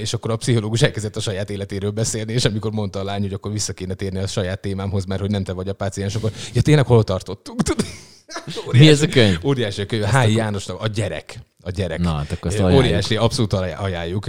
[0.00, 3.32] És akkor a pszichológus elkezdett a saját életéről beszélni, és amikor mondta a lány, hogy
[3.32, 6.32] akkor vissza kéne térni a saját témámhoz, mert hogy nem te vagy a páciens, akkor
[6.54, 7.60] ja tényleg hol tartottunk?
[8.66, 9.44] Óriási, Mi ez a könyv?
[9.44, 10.02] Óriási a könyv.
[10.02, 11.38] Hány Jánosnak, a gyerek.
[11.62, 11.98] A gyerek.
[11.98, 14.24] Na, hát akkor azt Óriási, abszolút ajánljuk,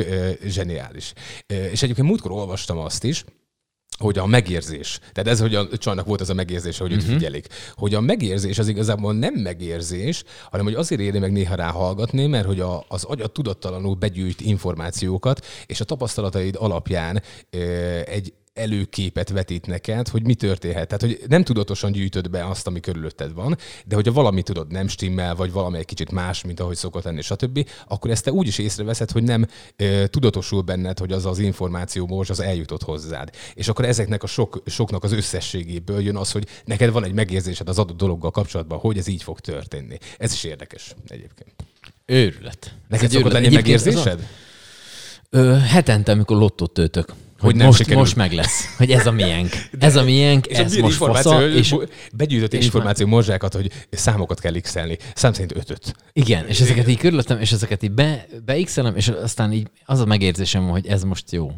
[0.46, 1.14] zseniális.
[1.48, 3.24] És egyébként múltkor olvastam azt is,
[4.00, 7.14] hogy a megérzés, tehát ez, hogy a csajnak volt az a megérzés, hogy őt uh-huh.
[7.14, 12.28] figyelik, hogy a megérzés az igazából nem megérzés, hanem hogy azért éri meg néha ráhallgatni,
[12.28, 17.22] mert hogy a, az agyat tudattalanul begyűjt információkat, és a tapasztalataid alapján
[18.06, 20.88] egy előképet vetít neked, hogy mi történhet.
[20.88, 24.88] Tehát, hogy nem tudatosan gyűjtöd be azt, ami körülötted van, de hogyha valami tudod nem
[24.88, 28.48] stimmel, vagy valami egy kicsit más, mint ahogy szokott lenni, stb., akkor ezt te úgy
[28.48, 29.46] is észreveszed, hogy nem
[29.76, 33.30] e, tudatosul benned, hogy az az információ most az eljutott hozzád.
[33.54, 37.70] És akkor ezeknek a sok, soknak az összességéből jön az, hogy neked van egy megérzésed
[37.70, 39.98] az adott dologgal kapcsolatban, hogy ez így fog történni.
[40.18, 41.54] Ez is érdekes egyébként.
[42.06, 42.76] Őrület.
[42.88, 44.28] Neked szokott lenni megérzésed?
[45.30, 47.14] Ö, hetente, amikor lottót töltök.
[47.40, 48.76] Hogy, hogy most, most meg lesz.
[48.78, 49.50] Hogy ez a miénk.
[49.72, 51.48] De, ez a miénk, és ez a most fasza.
[51.48, 51.76] És
[52.14, 54.76] begyűjtött és információ morzsákat, hogy számokat kell x
[55.16, 55.96] Szám szerint ötöt.
[56.14, 58.58] Igen, és ezeket így körülöttem, és ezeket így be, be
[58.96, 61.52] és aztán így az a megérzésem, hogy ez most jó.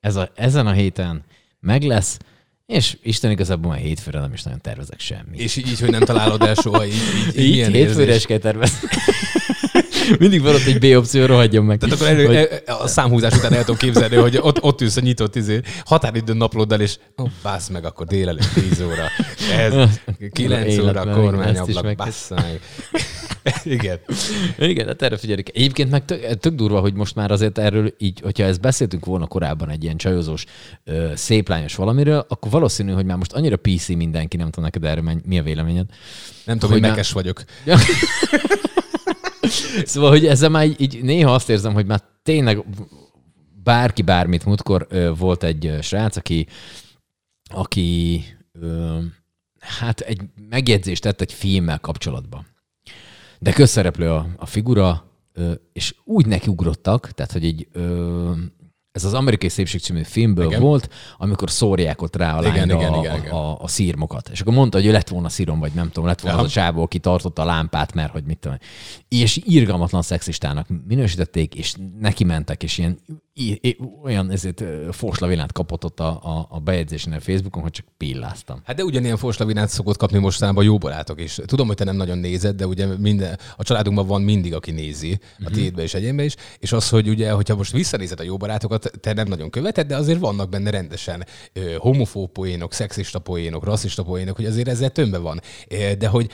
[0.00, 1.24] Ez a, ezen a héten
[1.60, 2.18] meg lesz,
[2.66, 5.40] és Isten igazából már hétfőre nem is nagyon tervezek semmit.
[5.40, 6.94] És így, így hogy nem találod el soha, így,
[7.28, 8.88] így, így, így hétfőre is kell tervezni.
[10.18, 11.78] Mindig van ott egy B opció, rohadjon meg.
[11.78, 12.34] Tehát akkor elő, hogy...
[12.34, 16.36] E- a számhúzás után el tudom képzelni, hogy ott, ott ülsz a nyitott izé, határidőn
[16.36, 19.04] naplóddal, és oh, bász meg, akkor délelőtt 10 óra.
[19.58, 19.88] Ez
[20.32, 22.60] 9 óra, kormányablak, bassz meg.
[23.64, 23.98] Igen.
[24.58, 25.48] Igen, hát erre figyelik.
[25.54, 29.26] Egyébként meg tök, tök durva, hogy most már azért erről így, hogyha ezt beszéltünk volna
[29.26, 30.44] korábban egy ilyen csajozós,
[31.14, 35.20] szép lányos valamiről, akkor valószínű, hogy már most annyira PC mindenki, nem tudom neked erről
[35.24, 35.86] mi a véleményed.
[36.44, 37.44] Nem tudom, hogy, hogy mekes vagyok.
[39.84, 42.64] szóval, hogy ezzel már így, így néha azt érzem, hogy már tényleg
[43.62, 46.46] bárki bármit múltkor ö, volt egy srác, aki,
[47.44, 48.98] aki ö,
[49.58, 52.46] hát egy megjegyzést tett egy filmmel kapcsolatban.
[53.38, 58.32] De közszereplő a, a figura, ö, és úgy nekiugrottak, tehát hogy egy ö,
[58.92, 60.60] ez az Amerikai Szépség című filmből igen.
[60.60, 63.32] volt, amikor szórják ott rá a igen, igen, a, igen, igen.
[63.32, 64.28] A, a, szírmokat.
[64.28, 66.44] És akkor mondta, hogy ő lett volna szírom, vagy nem tudom, lett volna ja.
[66.44, 68.58] az a csávó, aki tartotta a lámpát, mert hogy mit tudom.
[69.08, 72.98] És irgalmatlan szexistának minősítették, és neki mentek, és ilyen
[74.02, 78.60] olyan ezért forslavinát kapott ott a, a, a bejegyzésen a Facebookon, hogy csak pilláztam.
[78.64, 81.38] Hát de ugyanilyen forslavinát szokott kapni mostanában jó barátok is.
[81.46, 85.12] Tudom, hogy te nem nagyon nézed, de ugye minden, a családunkban van mindig, aki nézi,
[85.12, 85.56] a uh-huh.
[85.56, 89.12] tiédbe és egyénbe is, és az, hogy ugye, hogyha most visszanézed a jó barátokat, te
[89.12, 91.26] nem nagyon követed, de azért vannak benne rendesen
[91.78, 95.40] homofób poénok, szexista poénok, rasszista poénok, hogy azért ezzel tömbe van.
[95.98, 96.30] De hogy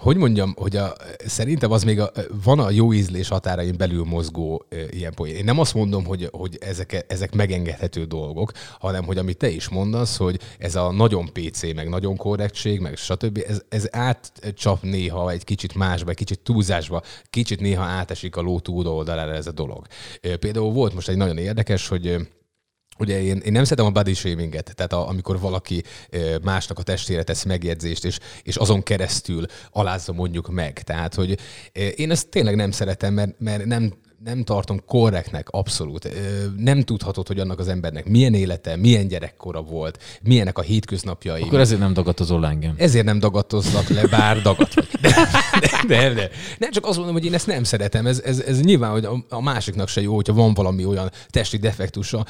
[0.00, 0.92] hogy mondjam, hogy a,
[1.26, 2.12] szerintem az még a,
[2.44, 5.34] van a jó ízlés határain belül mozgó e, ilyen poén.
[5.34, 9.68] Én nem azt mondom, hogy, hogy ezek, ezek megengedhető dolgok, hanem hogy amit te is
[9.68, 13.44] mondasz, hogy ez a nagyon PC, meg nagyon korrektség, meg stb.
[13.48, 18.60] Ez, ez átcsap néha egy kicsit másba, egy kicsit túlzásba, kicsit néha átesik a ló
[18.60, 19.86] túloldalára ez a dolog.
[20.40, 22.28] Például volt most egy nagyon érdekes, hogy
[23.00, 25.82] Ugye én, én nem szeretem a body shaminget, tehát a, amikor valaki
[26.42, 30.82] másnak a testére tesz megjegyzést, és, és azon keresztül alázza mondjuk meg.
[30.82, 31.38] Tehát, hogy
[31.96, 33.92] én ezt tényleg nem szeretem, mert, mert nem
[34.24, 36.08] nem tartom korrektnek abszolút.
[36.56, 41.42] Nem tudhatod, hogy annak az embernek milyen élete, milyen gyerekkora volt, milyenek a hétköznapjai.
[41.42, 42.74] Akkor ezért nem dagadtozol engem.
[42.76, 44.88] Ezért nem dagadozlak le, bár dagat vagy.
[45.00, 45.28] De,
[45.60, 46.30] de, de, de.
[46.58, 48.06] Nem csak azt mondom, hogy én ezt nem szeretem.
[48.06, 51.56] Ez, ez, ez nyilván, hogy a, a másiknak se jó, hogyha van valami olyan testi
[51.56, 52.26] defektusa.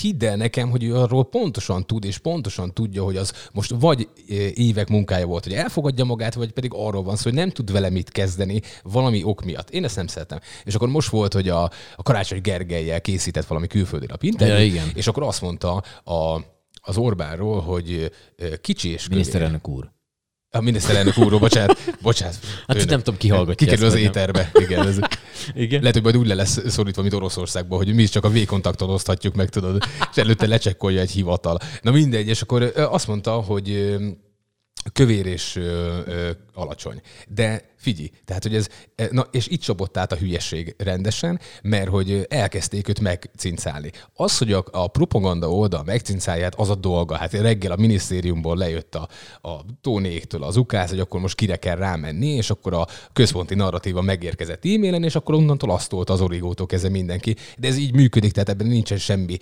[0.00, 4.08] Hidd el nekem, hogy ő arról pontosan tud, és pontosan tudja, hogy az most vagy
[4.54, 7.90] évek munkája volt, hogy elfogadja magát, vagy pedig arról van szó, hogy nem tud vele
[7.90, 9.70] mit kezdeni valami ok miatt.
[9.70, 10.38] Én ezt nem szeretem.
[10.64, 11.62] És akkor most volt hogy a,
[11.96, 14.90] a Karácsony Gergelyel készített valami külföldi lap interjú, ja, igen.
[14.94, 16.40] és akkor azt mondta a,
[16.80, 18.10] az Orbánról, hogy
[18.60, 19.92] kicsi és Miniszterelnök úr.
[20.50, 22.36] A miniszterelnök úrról, bocsánat, bocsánat.
[22.66, 22.88] Hát őnek.
[22.88, 23.66] nem tudom, ki hallgatja.
[23.66, 24.50] Kikerül az éterbe.
[24.54, 24.98] Igen, ez,
[25.54, 25.80] Igen.
[25.80, 28.88] Lehet, hogy majd úgy le lesz szorítva, mint Oroszországban, hogy mi is csak a V-kontaktot
[28.88, 31.58] oszthatjuk meg, tudod, és előtte lecsekkolja egy hivatal.
[31.82, 33.96] Na mindegy, és akkor azt mondta, hogy
[34.92, 35.60] kövér és
[36.54, 37.00] alacsony.
[37.28, 41.88] De Figyelj, tehát, hogy ez, e, na, és itt csapott át a hülyeség rendesen, mert
[41.88, 43.90] hogy elkezdték őt megcincálni.
[44.14, 47.16] Az, hogy a, a propaganda oldal megcincálját, az a dolga.
[47.16, 49.08] Hát reggel a minisztériumból lejött a,
[49.48, 54.00] a tónéktől az ukász, hogy akkor most kire kell rámenni, és akkor a központi narratíva
[54.00, 57.36] megérkezett e-mailen, és akkor onnantól azt tolt az origótól kezdve mindenki.
[57.58, 59.38] De ez így működik, tehát ebben nincsen semmi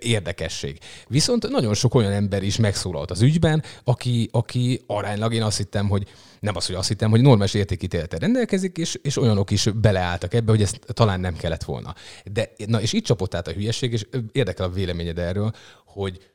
[0.00, 0.78] érdekesség.
[1.08, 5.88] Viszont nagyon sok olyan ember is megszólalt az ügyben, aki, aki aránylag én azt hittem,
[5.88, 6.06] hogy
[6.42, 10.50] nem az, hogy azt hittem, hogy normális értékítélete rendelkezik, és, és olyanok is beleálltak ebbe,
[10.50, 11.94] hogy ezt talán nem kellett volna.
[12.24, 15.52] De, na és itt csapott át a hülyeség, és érdekel a véleményed erről,
[15.84, 16.32] hogy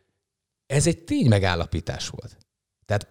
[0.66, 2.38] ez egy tény megállapítás volt.
[2.86, 3.08] Tehát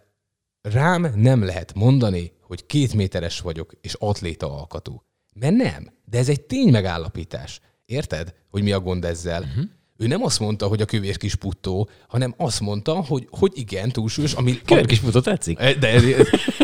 [0.61, 5.03] rám nem lehet mondani, hogy két méteres vagyok, és atléta alkatú.
[5.33, 5.93] Mert nem.
[6.05, 7.61] De ez egy tény megállapítás.
[7.85, 9.41] Érted, hogy mi a gond ezzel?
[9.41, 9.63] Uh-huh.
[9.97, 13.91] Ő nem azt mondta, hogy a kövér kis puttó, hanem azt mondta, hogy, hogy igen,
[13.91, 14.33] túlsúlyos.
[14.33, 15.59] Ami, kövér kis puttó tetszik?
[15.59, 16.01] Eh, de,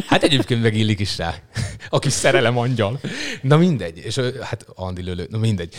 [0.08, 1.36] hát egyébként meg illik is rá.
[1.90, 3.00] A kis szerelem angyal.
[3.42, 3.98] Na mindegy.
[3.98, 5.76] És hát Andi lölő, na mindegy.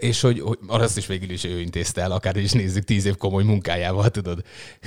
[0.00, 3.16] És hogy, hogy azt is végül is ő intézte el, akár is nézzük tíz év
[3.16, 4.42] komoly munkájával, tudod.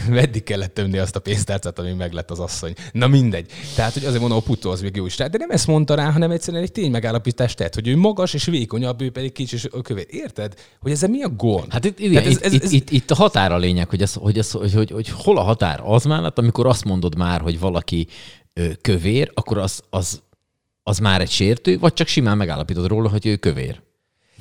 [0.09, 2.73] Meddig kellett tömni azt a pénztárcát, ami meglett az asszony.
[2.91, 3.51] Na mindegy.
[3.75, 5.15] Tehát, hogy azért mondom, a puttó az még jó is.
[5.15, 8.45] De nem ezt mondta rá, hanem egyszerűen egy tény megállapítást tett, hogy ő magas és
[8.45, 10.05] vékonyabb, ő pedig kicsi és kövér.
[10.09, 10.53] Érted?
[10.79, 11.71] Hogy ez mi a gond?
[11.71, 14.13] Hát itt igen, ez, ez, itt, ez, itt, itt, a határ a lényeg, hogy, ez,
[14.13, 17.59] hogy, ez, hogy, hogy, hogy hol a határ az mellett, amikor azt mondod már, hogy
[17.59, 18.07] valaki
[18.53, 20.21] ö, kövér, akkor az, az,
[20.83, 23.81] az már egy sértő, vagy csak simán megállapítod róla, hogy ő kövér.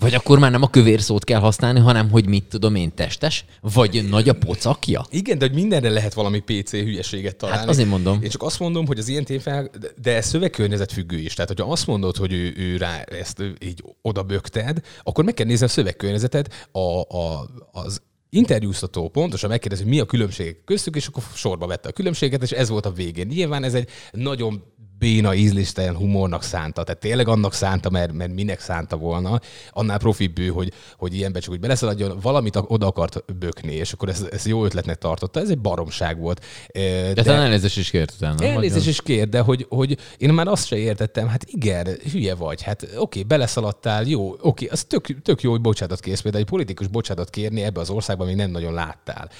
[0.02, 3.44] Vagy akkor már nem a kövér szót kell használni, hanem hogy mit tudom én, testes?
[3.60, 5.06] Vagy nagy a pocakja?
[5.10, 7.60] Igen, de hogy mindenre lehet valami PC hülyeséget találni.
[7.60, 8.22] Hát azért mondom.
[8.22, 9.70] Én csak azt mondom, hogy az ilyen tényfel,
[10.02, 11.34] de ez szövegkörnyezet függő is.
[11.34, 15.46] Tehát, hogyha azt mondod, hogy ő, ő rá ezt így oda bökted, akkor meg kell
[15.46, 21.06] nézni a szövegkörnyezetet, a, a, az interjúztató pontosan megkérdezi, hogy mi a különbség köztük, és
[21.06, 23.26] akkor sorba vette a különbséget, és ez volt a végén.
[23.26, 24.62] Nyilván ez egy nagyon
[25.02, 26.82] béna ízlistelen humornak szánta.
[26.82, 29.40] Tehát tényleg annak szánta, mert, mert minek szánta volna.
[29.72, 29.98] Annál
[30.34, 34.46] bő, hogy, hogy ilyenbe csak úgy beleszaladjon, valamit oda akart bökni, és akkor ezt, ezt
[34.46, 35.40] jó ötletnek tartotta.
[35.40, 36.44] Ez egy baromság volt.
[36.72, 38.44] De, de elnézést is kért utána.
[38.44, 42.62] Elnézést is kért, de hogy, hogy én már azt se értettem, hát igen, hülye vagy,
[42.62, 46.86] hát oké, beleszaladtál, jó, oké, az tök, tök jó, hogy bocsánatot kérsz, például egy politikus
[46.86, 49.30] bocsánatot kérni ebbe az országban még nem nagyon láttál.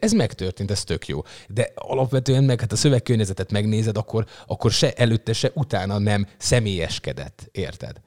[0.00, 1.22] Ez megtörtént, ez tök jó.
[1.48, 6.26] De alapvetően meg hát a szövegkörnyezetet megnézed, akkor, akkor se elő előtte se utána nem
[6.36, 8.00] személyeskedett, érted?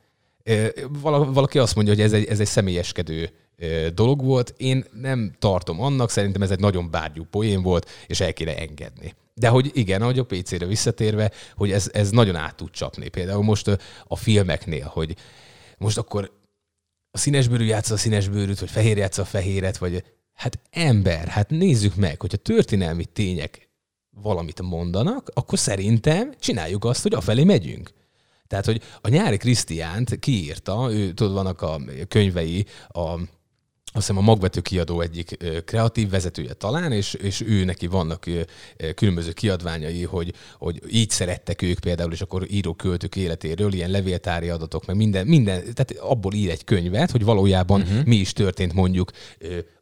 [0.89, 3.29] Valaki azt mondja, hogy ez egy, ez egy személyeskedő
[3.93, 4.53] dolog volt.
[4.57, 9.13] Én nem tartom annak, szerintem ez egy nagyon bárgyú poén volt, és el kéne engedni.
[9.33, 13.07] De hogy igen, ahogy a PC-re visszatérve, hogy ez, ez nagyon át tud csapni.
[13.07, 15.15] Például most a filmeknél, hogy
[15.77, 16.31] most akkor
[17.11, 21.95] a színesbőrű játsza a színesbőrűt, vagy fehér játsza a fehéret, vagy hát ember, hát nézzük
[21.95, 23.64] meg, hogy a történelmi tények
[24.21, 27.91] valamit mondanak, akkor szerintem csináljuk azt, hogy afelé megyünk.
[28.47, 33.19] Tehát, hogy a nyári Krisztiánt kiírta, ő, tudod, vannak a könyvei, a
[33.95, 38.25] azt hiszem a magvető kiadó egyik kreatív vezetője talán, és, és ő neki vannak
[38.95, 44.49] különböző kiadványai, hogy, hogy így szerettek ők például, és akkor író költők életéről, ilyen levéltári
[44.49, 48.05] adatok, meg minden, minden, tehát abból ír egy könyvet, hogy valójában uh-huh.
[48.05, 49.11] mi is történt mondjuk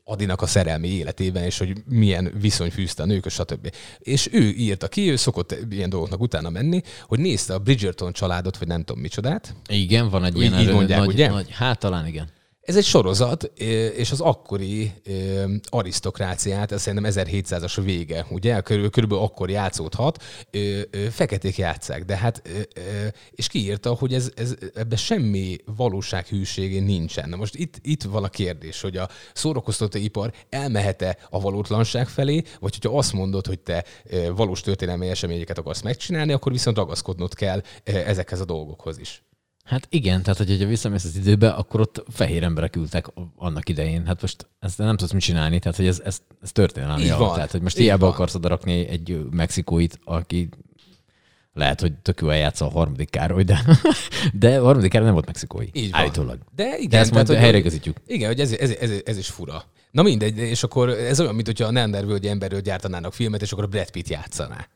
[0.06, 3.74] Adinak a szerelmi életében, és hogy milyen viszony fűzte a nők, stb.
[4.00, 8.58] És ő írta ki, ő szokott ilyen dolgoknak utána menni, hogy nézte a Bridgerton családot,
[8.58, 9.56] vagy nem tudom micsodát.
[9.68, 10.60] Igen, van egy ilyen.
[10.60, 11.30] Így mondják, nagy, ugye?
[11.30, 12.30] Nagy, hát talán igen.
[12.64, 13.44] Ez egy sorozat,
[13.96, 14.94] és az akkori
[15.64, 18.62] arisztokráciát, ez szerintem 1700-as vége, ugye?
[18.62, 20.24] Körül, körülbelül akkor játszódhat,
[21.10, 22.42] feketék játszák, de hát,
[23.32, 27.30] és kiírta, hogy ez, ez, ebben semmi valósághűségé nincsen.
[27.30, 32.44] Na most itt, itt van a kérdés, hogy a szórakoztató ipar elmehet-e a valótlanság felé,
[32.60, 33.86] vagy hogyha azt mondod, hogy te
[34.36, 39.24] valós történelmi eseményeket akarsz megcsinálni, akkor viszont ragaszkodnod kell ezekhez a dolgokhoz is.
[39.64, 44.06] Hát igen, tehát hogyha visszamész az időbe, akkor ott fehér emberek ültek annak idején.
[44.06, 47.10] Hát most ezt nem tudsz mit csinálni, tehát hogy ez, ez, ez történelmi.
[47.10, 47.34] Van.
[47.34, 50.50] Tehát, hogy most hiába akarsz odarakni egy mexikóit, aki
[51.54, 53.66] lehet, hogy tök jó eljátsza a harmadik Károly, de,
[54.34, 55.68] de a harmadik Károly nem volt mexikói.
[55.72, 56.00] Így van.
[56.00, 56.40] Állítólag.
[56.56, 56.90] De igen.
[56.90, 57.98] De ezt tehát, majd helyreigazítjuk.
[58.08, 59.64] Igen, hogy ez, ez, ez, ez, is fura.
[59.94, 63.64] Na mindegy, és akkor ez olyan, mint hogyha a Neandervölgyi emberről gyártanának filmet, és akkor
[63.64, 64.68] a Brad Pitt játszaná.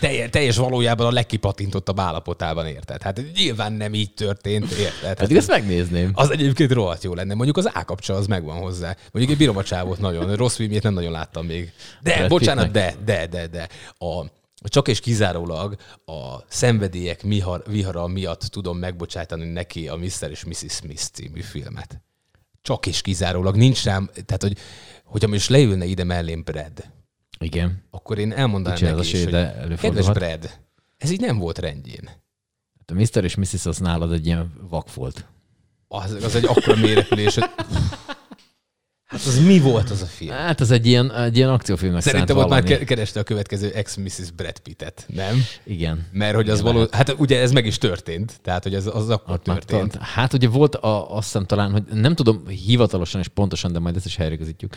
[0.00, 3.02] Teljes, teljes valójában a legkipatintottabb állapotában, érted?
[3.02, 5.18] Hát nyilván nem így történt, érted?
[5.18, 6.10] Hát ezt megnézném.
[6.14, 7.34] Az egyébként rohadt jó lenne.
[7.34, 8.96] Mondjuk az ákapcsa az megvan hozzá.
[9.12, 10.36] Mondjuk egy bírom a csávot nagyon.
[10.36, 11.72] Rossz filmjét nem nagyon láttam még.
[12.02, 13.68] De, Brad bocsánat, de, de, de, de.
[14.06, 14.24] A,
[14.68, 17.24] csak és kizárólag a szenvedélyek
[17.66, 20.30] vihara miatt tudom megbocsátani neki a Mr.
[20.30, 20.72] és Mrs.
[20.72, 22.02] Smith című filmet.
[22.64, 23.56] Csak és kizárólag.
[23.56, 24.56] Nincs rám, tehát hogy,
[25.04, 26.90] hogyha most leülne ide mellém Brad,
[27.38, 27.84] igen.
[27.90, 30.50] akkor én elmondanám neki is, hogy kedves Brad,
[30.96, 32.04] ez így nem volt rendjén.
[32.78, 33.24] Hát a Mr.
[33.24, 33.66] és Mrs.
[33.66, 35.26] az nálad egy ilyen vakfolt.
[35.88, 37.50] Az, az egy akkora mérepülés, hogy...
[39.14, 40.30] Hát az mi volt az a film?
[40.30, 42.68] Hát ez egy ilyen, egy ilyen akciófilmnek Szerintem ott már valami.
[42.76, 44.30] ke- kereste a következő ex-Mrs.
[44.36, 45.44] Brad Pittet, nem?
[45.64, 46.06] Igen.
[46.12, 46.86] Mert hogy az Igen, való...
[46.90, 49.92] Hát ugye ez meg is történt, tehát hogy ez az akkor Ott már történt.
[49.92, 50.04] tart.
[50.04, 53.96] Hát ugye volt, a, azt hiszem talán, hogy nem tudom hivatalosan és pontosan, de majd
[53.96, 54.74] ezt is helyreigazítjuk,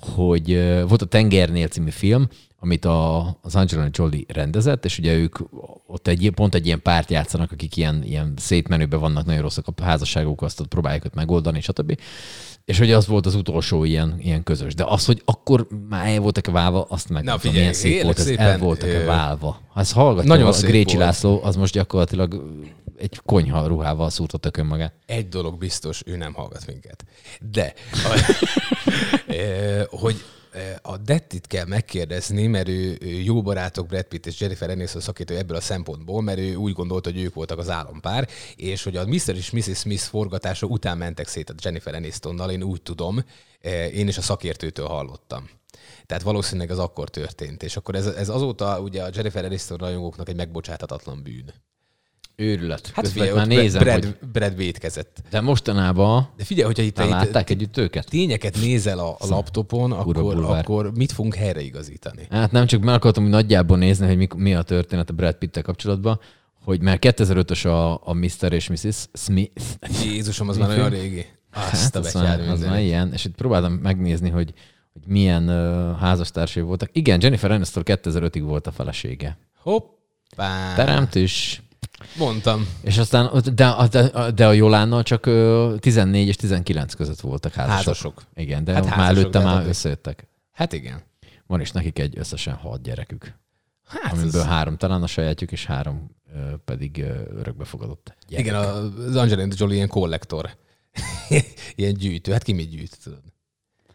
[0.00, 0.54] hogy
[0.88, 2.28] volt a Tengernél című film,
[2.60, 5.38] amit a, az Angelina Jolie rendezett, és ugye ők
[5.86, 9.82] ott egy, pont egy ilyen párt játszanak, akik ilyen, ilyen szétmenőben vannak, nagyon rosszak a
[9.82, 11.98] házasságuk, azt ott próbálják őt megoldani, stb.
[12.64, 14.74] És hogy az volt az utolsó ilyen, ilyen közös.
[14.74, 18.02] De az, hogy akkor már el voltak-e válva, azt meg Na, tudom, figyelj, milyen szép
[18.02, 19.60] volt, ez szépen, el voltak-e ö, válva.
[19.68, 21.06] Ha ezt hallgatja nagyon a Grécsi volt.
[21.06, 22.44] László, az most gyakorlatilag
[22.96, 24.92] egy konyha ruhával szúrta tökön magát.
[25.06, 27.04] Egy dolog biztos, ő nem hallgat minket.
[27.50, 28.20] De, a,
[30.00, 30.24] hogy
[30.82, 35.36] a Dettit kell megkérdezni, mert ő, ő jó barátok Brad Pitt és Jennifer Aniston szakítő
[35.36, 39.06] ebből a szempontból, mert ő úgy gondolta, hogy ők voltak az állampár, és hogy a
[39.06, 39.34] Mr.
[39.34, 39.78] és Mrs.
[39.78, 43.24] Smith forgatása után mentek szét a Jennifer Anistonnal, én úgy tudom,
[43.92, 45.48] én is a szakértőtől hallottam.
[46.06, 47.62] Tehát valószínűleg az akkor történt.
[47.62, 51.52] És akkor ez, ez azóta ugye a Jennifer Aniston rajongóknak egy megbocsátatatlan bűn.
[52.40, 52.90] Őrület.
[52.94, 54.16] Hát Közben figyelj, már nézem, Brad, hogy...
[54.32, 55.22] Brad vétkezett.
[55.30, 58.08] De mostanában De figyelj, hogyha itt, Te itt látták együtt őket?
[58.08, 60.58] tényeket nézel a, a laptopon, akkor, bulvár.
[60.58, 62.26] akkor mit fogunk helyreigazítani?
[62.30, 65.34] Hát nem csak meg akartam úgy nagyjából nézni, hogy mi, mi a történet a Brad
[65.34, 66.20] pitt kapcsolatban,
[66.64, 68.52] hogy már 2005-ös a, a Mr.
[68.52, 69.08] és Mrs.
[69.12, 69.62] Smith.
[70.04, 71.26] Jézusom, az már olyan régi.
[71.52, 74.52] Azt Hát, a az, már, az már ilyen, és itt próbáltam megnézni, hogy,
[74.92, 76.88] hogy milyen uh, házastársai voltak.
[76.92, 79.38] Igen, Jennifer Aniston 2005-ig volt a felesége.
[79.62, 80.74] Hoppá!
[80.74, 81.62] Teremtős.
[82.18, 82.66] Mondtam.
[82.82, 87.76] És aztán, de, de, de a Jolánnal csak ö, 14 és 19 között voltak házasok.
[87.76, 88.22] Házasok.
[88.34, 90.26] Igen, de Hát hát már házasok, előtte de már hát- összejöttek.
[90.52, 91.02] Hát igen.
[91.46, 93.34] Van is nekik egy összesen hat gyerekük,
[93.84, 96.10] Hát amiből ez, három talán a sajátjuk, és három
[96.64, 97.04] pedig
[97.36, 98.44] örökbefogadott gyerek.
[98.44, 100.50] igen, az Angelina Jolie ilyen kollektor.
[101.76, 102.32] ilyen gyűjtő.
[102.32, 103.20] Hát ki mit gyűjt, tudod?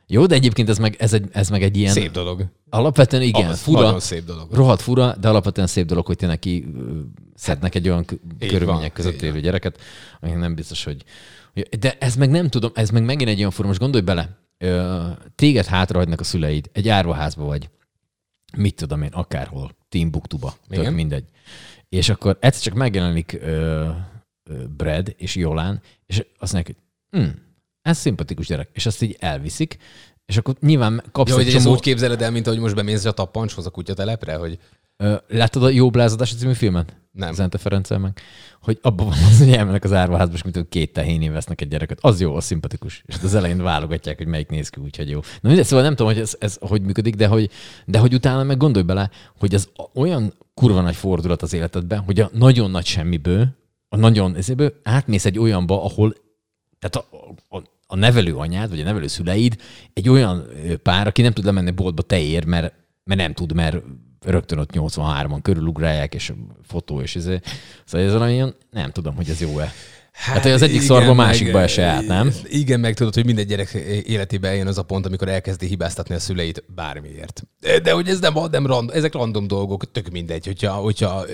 [0.08, 1.94] Jó, de egyébként ez meg, ez egy, ez meg egy ilyen...
[1.94, 2.46] Szép dolog.
[2.70, 4.52] Alapvetően igen, Ah, fura, szép dolog.
[4.54, 7.00] rohadt fura, de alapvetően szép dolog, hogy tényleg ki ö,
[7.36, 8.06] szednek egy olyan
[8.40, 9.80] Így körülmények van, között élő gyereket,
[10.20, 11.04] ami nem biztos, hogy...
[11.80, 14.30] De ez meg nem tudom, ez meg megint egy olyan fura, most gondolj bele,
[15.36, 17.70] téged hátrahagynak a szüleid, egy árvaházba vagy,
[18.58, 21.24] mit tudom én, akárhol, Timbuktuba, tök mindegy.
[21.90, 23.90] És akkor egyszer csak megjelenik ö,
[24.44, 27.30] ö, Brad és Jolán, és azt mondják, hogy hm,
[27.84, 29.78] ez szimpatikus gyerek, és azt így elviszik,
[30.26, 31.74] és akkor nyilván kapsz Ja, egy hogy csomó...
[31.74, 34.60] úgy képzeled el, mint ahogy most bemész a tappancshoz a kutyatelepre, hogy
[34.98, 36.96] Ö, Láttad a Jó Blázadás című filmet?
[37.12, 37.34] Nem.
[37.34, 38.22] Zente Ferenccel meg.
[38.62, 41.98] Hogy abban van az, hogy elmennek az árvaházba, és mint két tehénén vesznek egy gyereket.
[42.02, 43.04] Az jó, az szimpatikus.
[43.06, 45.20] És az elején válogatják, hogy melyik néz ki úgy, hogy jó.
[45.20, 47.50] Na mindegy, szóval nem tudom, hogy ez, ez hogy működik, de hogy,
[47.86, 52.20] de hogy utána meg gondolj bele, hogy ez olyan kurva nagy fordulat az életedben, hogy
[52.20, 53.48] a nagyon nagy semmiből,
[53.90, 56.16] a nagyon ezéből átmész egy olyanba, ahol
[56.80, 57.18] tehát a,
[57.50, 57.62] a, a
[57.96, 59.58] nevelő anyád, vagy a nevelő szüleid
[59.94, 60.48] egy olyan
[60.84, 63.78] pár, aki nem tud lemenni boltba teér, mert, mert nem tud, mert
[64.26, 67.30] rögtön ott 83-an körülugrálják, és fotó, és ez.
[67.86, 69.72] Szóval ez olyan, nem tudom, hogy ez jó-e.
[70.14, 72.34] Hát, hogy az egyik igen, szarba a meg- másikba ese át, nem?
[72.44, 73.72] Igen, meg tudod, hogy minden gyerek
[74.06, 77.44] életében eljön az a pont, amikor elkezdi hibáztatni a szüleit bármiért.
[77.84, 80.46] De hogy ez nem, nem random, ezek random dolgok, tök mindegy.
[80.46, 81.26] Hogyha, hogyha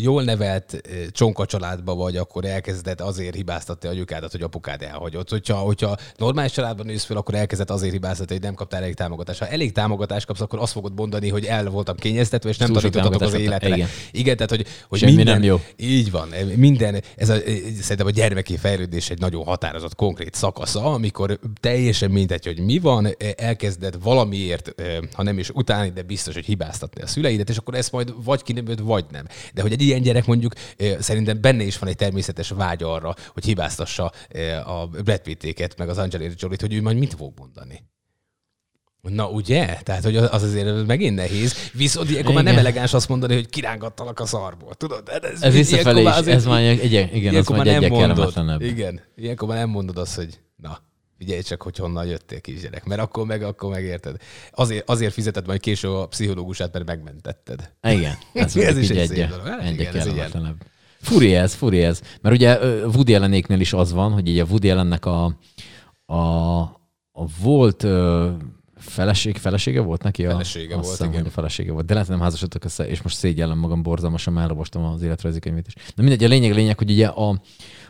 [0.00, 5.30] jól nevelt csonka családba vagy, akkor elkezded azért hibáztatni a anyukádat, hogy apukád elhagyott.
[5.30, 9.38] Hogyha, hogyha normális családban nősz fel, akkor elkezded azért hibáztatni, hogy nem kaptál elég támogatást.
[9.38, 13.20] Ha elég támogatást kapsz, akkor azt fogod mondani, hogy el voltam kényeztetve, és nem tanítottatok
[13.20, 13.74] az életre.
[13.74, 13.88] Igen.
[14.10, 15.60] Igen, tehát hogy, hogy Semmi minden, nem jó.
[15.76, 16.28] így van.
[16.56, 17.36] Minden, ez a,
[17.80, 23.08] szerintem a gyermeki fejlődés egy nagyon határozott, konkrét szakasza, amikor teljesen mindegy, hogy mi van,
[23.36, 24.74] elkezded valamiért,
[25.12, 28.42] ha nem is utáni, de biztos, hogy hibáztatni a szüleidet, és akkor ezt majd vagy
[28.42, 29.26] kinőböd, vagy nem.
[29.54, 30.52] De hogy egy ilyen gyerek mondjuk
[30.98, 34.12] szerintem benne is van egy természetes vágy arra, hogy hibáztassa
[34.64, 37.82] a Brad Pittéket, meg az Angelina Jolie-t, hogy ő majd mit fog mondani.
[39.02, 39.78] Na ugye?
[39.82, 41.70] Tehát, hogy az azért megint nehéz.
[41.72, 42.64] Viszont ilyenkor már nem Igen.
[42.64, 44.74] elegáns azt mondani, hogy kirángattalak a szarból.
[44.74, 45.02] Tudod?
[45.02, 48.62] De Ez, Ez visszafelé is, ez már egy, igen, ilyenkor már egy nem mondod.
[48.62, 49.00] Igen.
[49.16, 50.78] Ilyenkor már nem mondod azt, hogy na,
[51.18, 52.84] figyelj csak, hogy honnan jöttél kisgyerek.
[52.84, 54.16] Mert akkor meg, akkor megérted.
[54.50, 57.72] Azért, azért fizeted majd később a pszichológusát, mert megmentetted.
[57.88, 59.46] Igen, ez, Ez ez is egy egy, szép dolog.
[59.46, 60.56] Hát egy, igen, ez kellemetlenebb.
[61.00, 62.00] Furi ez, furi ez.
[62.20, 65.24] Mert ugye Woody Allenéknél is az van, hogy így a Woody Allennek a,
[66.04, 66.58] a,
[67.12, 67.86] a volt
[68.80, 70.26] feleség, felesége volt neki?
[70.26, 71.26] A, Felesége azt volt, hiszem, igen.
[71.26, 71.86] a felesége volt.
[71.86, 75.66] De lehet, nem házasodtak össze, és most szégyellem magam borzalmasan, már elolvastam az életrajzi könyvét
[75.66, 75.74] is.
[75.74, 77.40] De mindegy, a lényeg, a lényeg, hogy ugye a,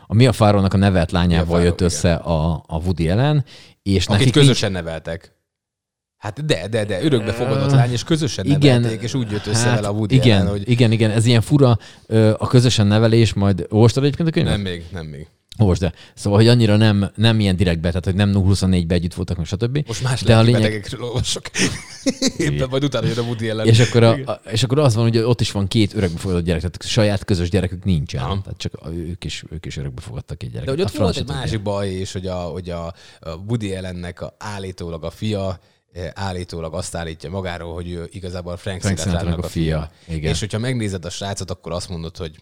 [0.07, 1.87] a Mia Farrownak a nevelt lányával Farrow, jött igen.
[1.87, 3.45] össze a, a Woody Allen,
[3.83, 5.35] és Akit nekik közösen neveltek.
[6.17, 9.67] Hát de, de, de, örökbe fogadott lány, és közösen Igen, nevelték, és úgy jött össze
[9.67, 11.77] hát vele a Woody igen, Allen, hogy igen, igen, ez ilyen fura,
[12.37, 14.53] a közösen nevelés, majd olvastad egyébként a könyvet?
[14.53, 15.27] nem még, nem még.
[15.57, 15.93] Olvasd, de.
[16.15, 19.83] Szóval, hogy annyira nem, nem ilyen direktbe, tehát hogy nem 24-be együtt voltak, meg stb.
[19.87, 21.43] Most más de a lényeg, betegekről olvasok.
[22.37, 23.67] Éppen majd utána jön a Woody Allen.
[23.67, 26.59] és akkor, a, a, és akkor az van, hogy ott is van két örökbefogadott gyerek,
[26.61, 28.21] tehát saját közös gyerekük nincsen.
[28.23, 28.41] Aha.
[28.41, 30.75] Tehát csak a- ők is, ők is örökbefogadtak egy De gyereket.
[30.75, 32.85] hogy ott A volt egy másik baj is, hogy a, hogy a,
[33.19, 35.59] a Woody Allennek a, állítólag a fia
[35.93, 39.91] eh, állítólag azt állítja magáról, hogy ő igazából Frank, Frank Sinatra-nak Sinatra-nak a fia.
[40.15, 40.31] Igen.
[40.31, 42.35] És hogyha megnézed a srácot, akkor azt mondod, hogy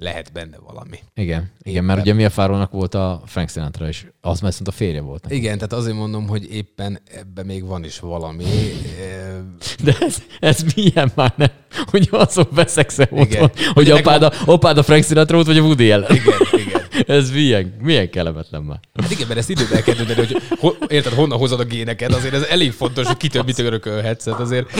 [0.00, 0.98] lehet benne valami.
[1.14, 5.00] Igen, igen, mert ugye Mia Farrownak volt a Frank Sinatra, és az már a férje
[5.00, 5.22] volt.
[5.22, 5.34] neki.
[5.36, 8.44] Igen, tehát azért mondom, hogy éppen ebben még van is valami.
[8.44, 9.36] Eh,
[9.84, 11.50] De ez, ez milyen már nem,
[11.90, 15.92] hogy azon veszekszel otthon, hogy apád a, apád a Frank Sinatra volt, vagy a Woody
[15.92, 16.14] Allen.
[16.14, 16.67] Igen, igen.
[17.06, 18.80] Ez milyen, milyen kellemetlen már.
[18.94, 22.34] Hát igen, mert ezt időben kell dönteni, hogy ho, érted, honnan hozod a géneket, azért
[22.34, 24.24] ez elég fontos, hogy kitől mit örökölhetsz.
[24.24, 24.70] Hát azért,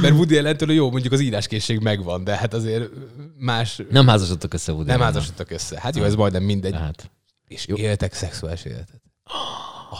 [0.00, 2.90] mert Woody Allentől jó, mondjuk az íráskészség megvan, de hát azért
[3.38, 5.80] más Nem házasodtak össze Woody nem házasodtak össze.
[5.80, 6.72] Hát jó, ez majdnem mindegy.
[6.72, 7.10] Tehát,
[7.48, 9.02] És éltek szexuális életet.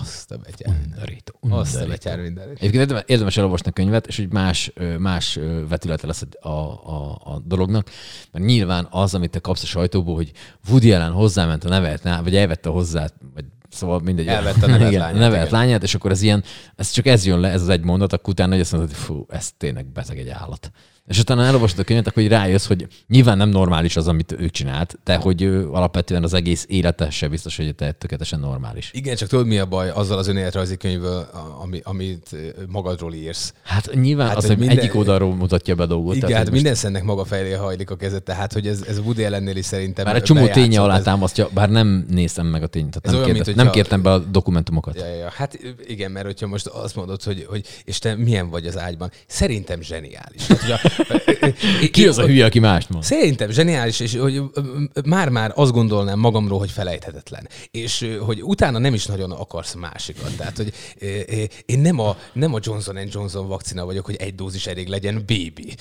[0.01, 0.77] Azt a betyár.
[0.85, 2.49] undorító, Azt a betyár minden.
[2.49, 5.39] Egyébként érdemes, elolvasni a könyvet, és hogy más, más
[5.69, 7.91] vetülete lesz a, a, a dolognak.
[8.33, 10.33] Mert nyilván az, amit te kapsz a sajtóból, hogy
[10.69, 14.27] Woody Allen hozzáment a nevet, vagy elvette hozzá, vagy Szóval mindegy.
[14.27, 15.59] Elvette a nevelt igen, lányát, nevelt igen.
[15.61, 16.45] lányát, és akkor ez ilyen,
[16.77, 18.99] ez csak ez jön le, ez az egy mondat, akkor utána hogy azt mondod, hogy
[18.99, 20.71] fú, ez tényleg beteg egy állat.
[21.07, 24.49] És utána elolvasod a könyvet, akkor hogy rájössz, hogy nyilván nem normális az, amit ő
[24.49, 28.91] csinált, de hogy ő alapvetően az egész élete se biztos, hogy te tökéletesen normális.
[28.93, 31.31] Igen, csak tudod mi a baj azzal az önéletrajzi könyvvel,
[31.63, 32.37] ami, amit
[32.69, 33.55] magadról írsz?
[33.63, 36.15] Hát nyilván Hát, az, hogy minden- egyik oldalról mutatja be a dolgot.
[36.15, 38.99] Igen, tehát, hát most- minden szennek maga felé hajlik a kezet, tehát hogy ez, ez
[38.99, 42.63] Woody Allennél is szerintem Bár egy csomó ténye alá ez- támasztja, bár nem néztem meg
[42.63, 44.97] a tényt, tehát Ez nem, olyan, kérdez, mint nem kértem be a dokumentumokat.
[44.97, 45.31] Ja, ja, ja.
[45.35, 49.11] Hát igen, mert hogyha most azt mondod, hogy, hogy és te milyen vagy az ágyban,
[49.27, 50.47] szerintem zseniális.
[50.47, 50.94] Hát, a,
[51.91, 53.05] Ki az a hülye, aki mást mond?
[53.05, 54.43] Szerintem zseniális, és hogy
[55.05, 57.49] már-már azt gondolnám magamról, hogy felejthetetlen.
[57.71, 60.37] És hogy utána nem is nagyon akarsz másikat.
[60.37, 60.73] Tehát, hogy
[61.67, 65.75] én nem a, nem a Johnson Johnson vakcina vagyok, hogy egy dózis elég legyen, baby.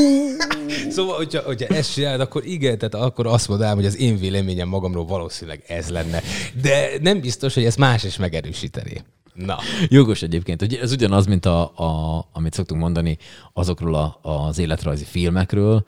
[0.96, 4.68] szóval, hogyha, hogyha ezt csinálod, akkor igen, tehát akkor azt mondanám, hogy az én véleményem
[4.68, 6.22] magamról valószínűleg ez lenne.
[6.62, 9.04] De nem biztos, hogy ezt más is megerősíteni.
[9.34, 9.58] Na.
[9.88, 10.60] Jogos egyébként.
[10.60, 13.18] Hogy ez ugyanaz, mint a, a, amit szoktunk mondani
[13.52, 15.84] azokról a, az életrajzi filmekről,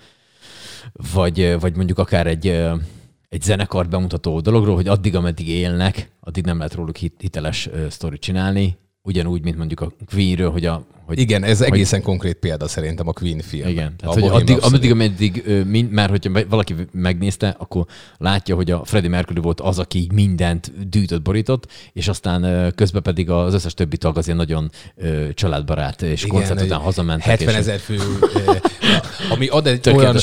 [1.13, 2.47] vagy, vagy mondjuk akár egy,
[3.29, 8.21] egy zenekart bemutató dologról, hogy addig, ameddig élnek, addig nem lehet róluk hit, hiteles sztorit
[8.21, 8.77] csinálni.
[9.03, 10.85] Ugyanúgy, mint mondjuk a Queenről, hogy a...
[11.07, 13.69] Hogy, Igen, ez egészen konkrét példa szerintem a Queen film.
[13.69, 17.87] Igen, A tehát hogy Bohemian addig, ameddig, ameddig, mind, már hogyha valaki megnézte, akkor
[18.19, 23.31] látja, hogy a Freddie Mercury volt az, aki mindent dűtött, borított, és aztán közben pedig
[23.31, 24.71] az összes többi tag az ilyen nagyon
[25.35, 27.27] családbarát, és Igen, koncert hogy után hazamentek.
[27.27, 27.99] 70 és ezer fő,
[29.35, 30.17] ami ad egy olyan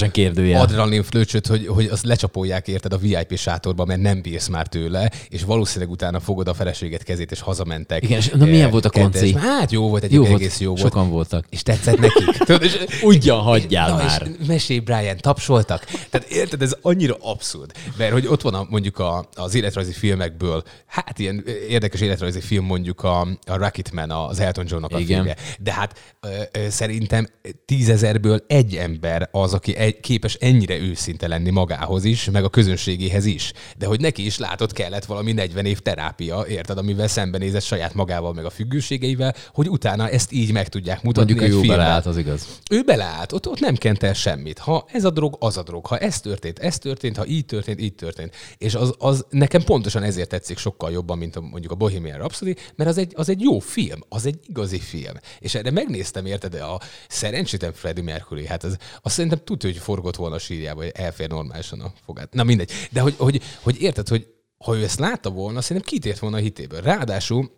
[0.53, 5.11] adrenalin flöcsöt, hogy, hogy azt lecsapolják érted a VIP sátorba, mert nem bírsz már tőle,
[5.29, 8.03] és valószínűleg utána fogod a feleséget kezét, és hazamentek.
[8.03, 9.33] Igen, és na milyen volt a konci?
[9.33, 10.93] Hát jó volt, egy egész jó volt.
[10.93, 11.45] sokan voltak.
[11.49, 12.37] És tetszett nekik.
[12.45, 14.27] Tudod, és, Ugyan hagyjál Na, már.
[14.39, 15.85] és mesélj, Brian, tapsoltak.
[16.09, 17.71] Tehát érted, ez annyira abszurd.
[17.97, 22.65] Mert hogy ott van a, mondjuk a, az életrajzi filmekből, hát ilyen érdekes életrajzi film
[22.65, 25.07] mondjuk a, a Rocketman, az Elton Johnnak a Igen.
[25.07, 25.35] filmje.
[25.59, 27.27] De hát ö, ö, szerintem
[27.65, 33.25] tízezerből egy ember az, aki egy, képes ennyire őszinte lenni magához is, meg a közönségéhez
[33.25, 33.51] is.
[33.77, 38.33] De hogy neki is látod, kellett valami 40 év terápia, érted, amivel szembenézett saját magával,
[38.33, 41.77] meg a függőségeivel, hogy utána ezt így meg tudják mutatni Mondjuk ő egy jó filmben.
[41.77, 42.59] beleállt, az igaz.
[42.71, 44.59] Ő beleállt, ott, ott nem kent el semmit.
[44.59, 45.85] Ha ez a drog, az a drog.
[45.85, 48.35] Ha ez történt, ez történt, ha így történt, így történt.
[48.57, 52.55] És az, az nekem pontosan ezért tetszik sokkal jobban, mint a, mondjuk a Bohemian Rhapsody,
[52.75, 55.15] mert az egy, az egy jó film, az egy igazi film.
[55.39, 59.79] És erre megnéztem, érted, de a szerencsétlen Freddie Mercury, hát az, azt szerintem tudja, hogy
[59.79, 62.33] forgott volna a sírjába, hogy elfér normálisan a fogát.
[62.33, 62.71] Na mindegy.
[62.91, 64.27] De hogy, hogy, hogy érted, hogy
[64.65, 66.81] ha ő ezt látta volna, szerintem kitért volna a hitéből.
[66.81, 67.51] Ráadásul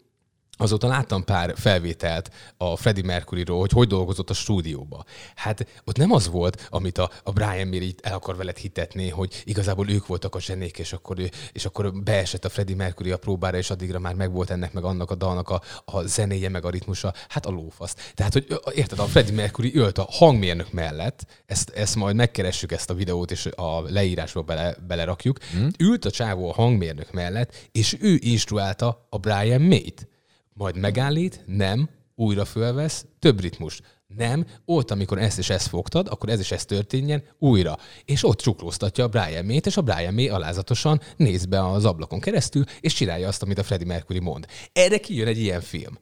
[0.58, 5.04] Azóta láttam pár felvételt a Freddie Mercuryról, hogy hogy dolgozott a stúdióba.
[5.36, 9.42] Hát ott nem az volt, amit a, a Brian így el akar veled hitetni, hogy
[9.46, 13.18] igazából ők voltak a zsenék, és akkor, ő- és akkor beesett a Freddie Mercury a
[13.18, 16.70] próbára, és addigra már megvolt ennek, meg annak a dalnak a, a zenéje, meg a
[16.70, 17.14] ritmusa.
[17.28, 17.96] Hát a lófasz.
[18.14, 22.90] Tehát, hogy érted, a Freddie Mercury ült a hangmérnök mellett, ezt, ezt majd megkeressük ezt
[22.90, 25.38] a videót, és a leírásba bele, belerakjuk.
[25.44, 25.70] Hmm.
[25.80, 30.12] Ült a csávó a hangmérnök mellett, és ő instruálta a Brian May-t
[30.54, 33.82] majd megállít, nem, újra fölvesz, több ritmus.
[34.08, 37.78] Nem, ott, amikor ezt és ezt fogtad, akkor ez is ez történjen, újra.
[38.06, 42.20] És ott csuklóztatja a Brian May-t, és a Brian May alázatosan néz be az ablakon
[42.20, 44.48] keresztül, és csinálja azt, amit a Freddie Mercury mond.
[44.74, 45.98] Erre kijön egy ilyen film.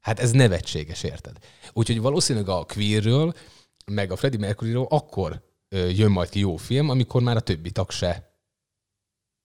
[0.00, 1.36] Hát ez nevetséges, érted?
[1.72, 3.34] Úgyhogy valószínűleg a Queerről,
[3.86, 7.90] meg a Freddie Mercuryról akkor jön majd ki jó film, amikor már a többi tag
[7.90, 8.34] se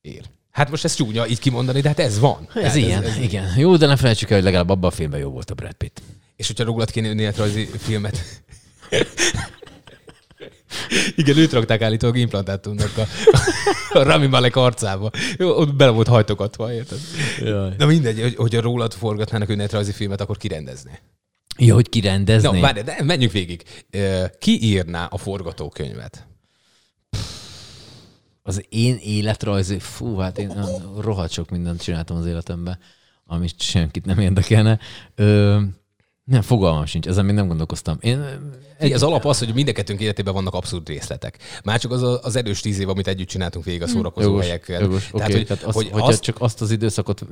[0.01, 0.23] él.
[0.55, 2.47] Hát most ez csúnya így kimondani, de hát ez van.
[2.53, 3.57] Ez hát ilyen, ez, ez igen.
[3.57, 6.01] Jó, de ne felejtsük el, hogy legalább abban a filmben jó volt a Brad Pitt.
[6.35, 8.43] És hogyha rólad kéne önéletrajzi filmet...
[11.15, 13.07] Igen, őt rakták állítólag implantátumnak a,
[13.97, 15.11] a Rami Malek arcába.
[15.37, 16.99] Jó, ott bele volt hajtogatva, érted?
[17.39, 17.73] Jaj.
[17.77, 20.99] Na mindegy, hogy, hogyha rólad forgatnának önéletrajzi filmet, akkor kirendezné.
[21.57, 22.49] Ja, hogy kirendezné?
[22.49, 23.63] Na, várj, de menjünk végig.
[24.39, 26.27] Ki írná a forgatókönyvet?
[28.47, 30.53] Az én életrajzi, fú, hát én
[30.99, 32.79] rohadt sok mindent csináltam az életemben,
[33.25, 34.79] amit senkit nem érdekelne.
[35.15, 35.59] Ö,
[36.23, 37.97] nem, fogalmam sincs, ezen még nem gondolkoztam.
[38.01, 38.25] Én,
[38.77, 38.91] egy...
[38.91, 41.37] Az alap az, hogy mindenkettőnk életében vannak abszurd részletek.
[41.63, 44.43] Már csak az, a, az erős tíz év, amit együtt csináltunk végig a szórakozó jogos,
[44.43, 44.81] helyekkel.
[44.81, 45.37] Jogos, Tehát, okay.
[45.37, 46.21] hogy, Tehát az, hogy azt...
[46.21, 47.25] csak azt az időszakot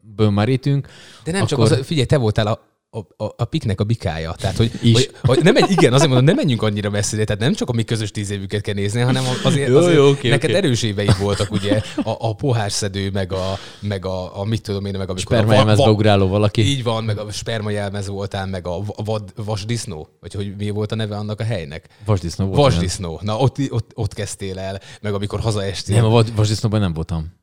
[0.00, 0.86] bőmárítünk.
[1.24, 1.68] De nem akkor...
[1.68, 2.60] csak az, figyelj, te voltál a
[2.90, 4.32] a, a, a piknek a bikája.
[4.32, 7.54] Tehát, hogy, hogy, hogy nem egy, igen, azért mondom, nem menjünk annyira messzire, tehát nem
[7.54, 10.62] csak a mi közös tíz évüket kell nézni, hanem azért, azért jó, okay, neked okay.
[10.62, 14.92] erős éveid voltak, ugye, a, a pohárszedő, meg a, meg a, a mit tudom én,
[14.92, 16.60] meg amikor Spermajelmezbe va, ugráló valaki.
[16.60, 20.94] Így van, meg a spermajelmez voltál, meg a vad, vasdisznó, vagy hogy mi volt a
[20.94, 21.88] neve annak a helynek?
[22.04, 22.58] Vasdisznó volt.
[22.58, 23.20] Vasdisznó.
[23.22, 25.96] Na, ott, ott, ott kezdtél el, meg amikor hazaestél.
[25.96, 27.37] Nem, a vasdisznóban nem voltam.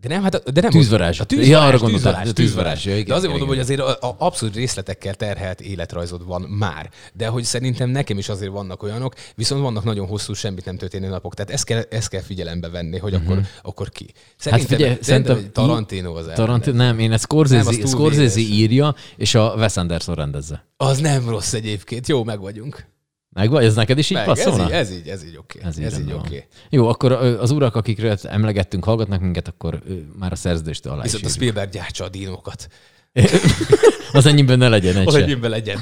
[0.00, 1.20] De nem, hát de nem tűzvarázs.
[1.20, 2.84] A tűzvarázs, ja, arra tűzvarázs, a tűzvarázs.
[2.84, 6.42] Ja, igen, de azért igen, mondom, hogy azért a, a abszolút részletekkel terhelt életrajzod van
[6.42, 6.90] már.
[7.12, 11.08] De hogy szerintem nekem is azért vannak olyanok, viszont vannak nagyon hosszú, semmit nem történő
[11.08, 11.34] napok.
[11.34, 13.30] Tehát ezt kell, ezt kell figyelembe venni, hogy uh-huh.
[13.30, 14.12] akkor, akkor ki.
[14.36, 19.54] Szerintem, hát figyelj, szerintem Tarantino az Tarantino, nem, én ezt Scorsese, Scorsese írja, és a
[19.56, 20.64] Wes Anderson rendezze.
[20.76, 22.08] Az nem rossz egyébként.
[22.08, 22.88] Jó, meg vagyunk.
[23.32, 23.62] Megvan?
[23.62, 24.70] Ez neked is így Meg, passzolna?
[24.70, 25.58] Ez így, ez így, ez így oké.
[25.58, 25.70] Okay.
[25.70, 26.26] Ez, így, ez így oké.
[26.26, 26.44] Okay.
[26.70, 29.82] Jó, akkor az urak, akikről emlegettünk, hallgatnak minket, akkor
[30.18, 32.68] már a szerződéstől alá Viszont a Spielberg gyártsa a dinókat.
[34.12, 35.78] az enyémben ne legyen egy Az enyémben legyen.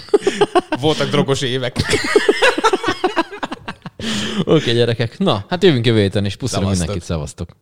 [0.81, 1.77] Voltak drogos évek.
[4.39, 5.19] Oké, okay, gyerekek.
[5.19, 7.57] Na, hát jövünk jövő héten, és puszilom mindenkit, szavaztok.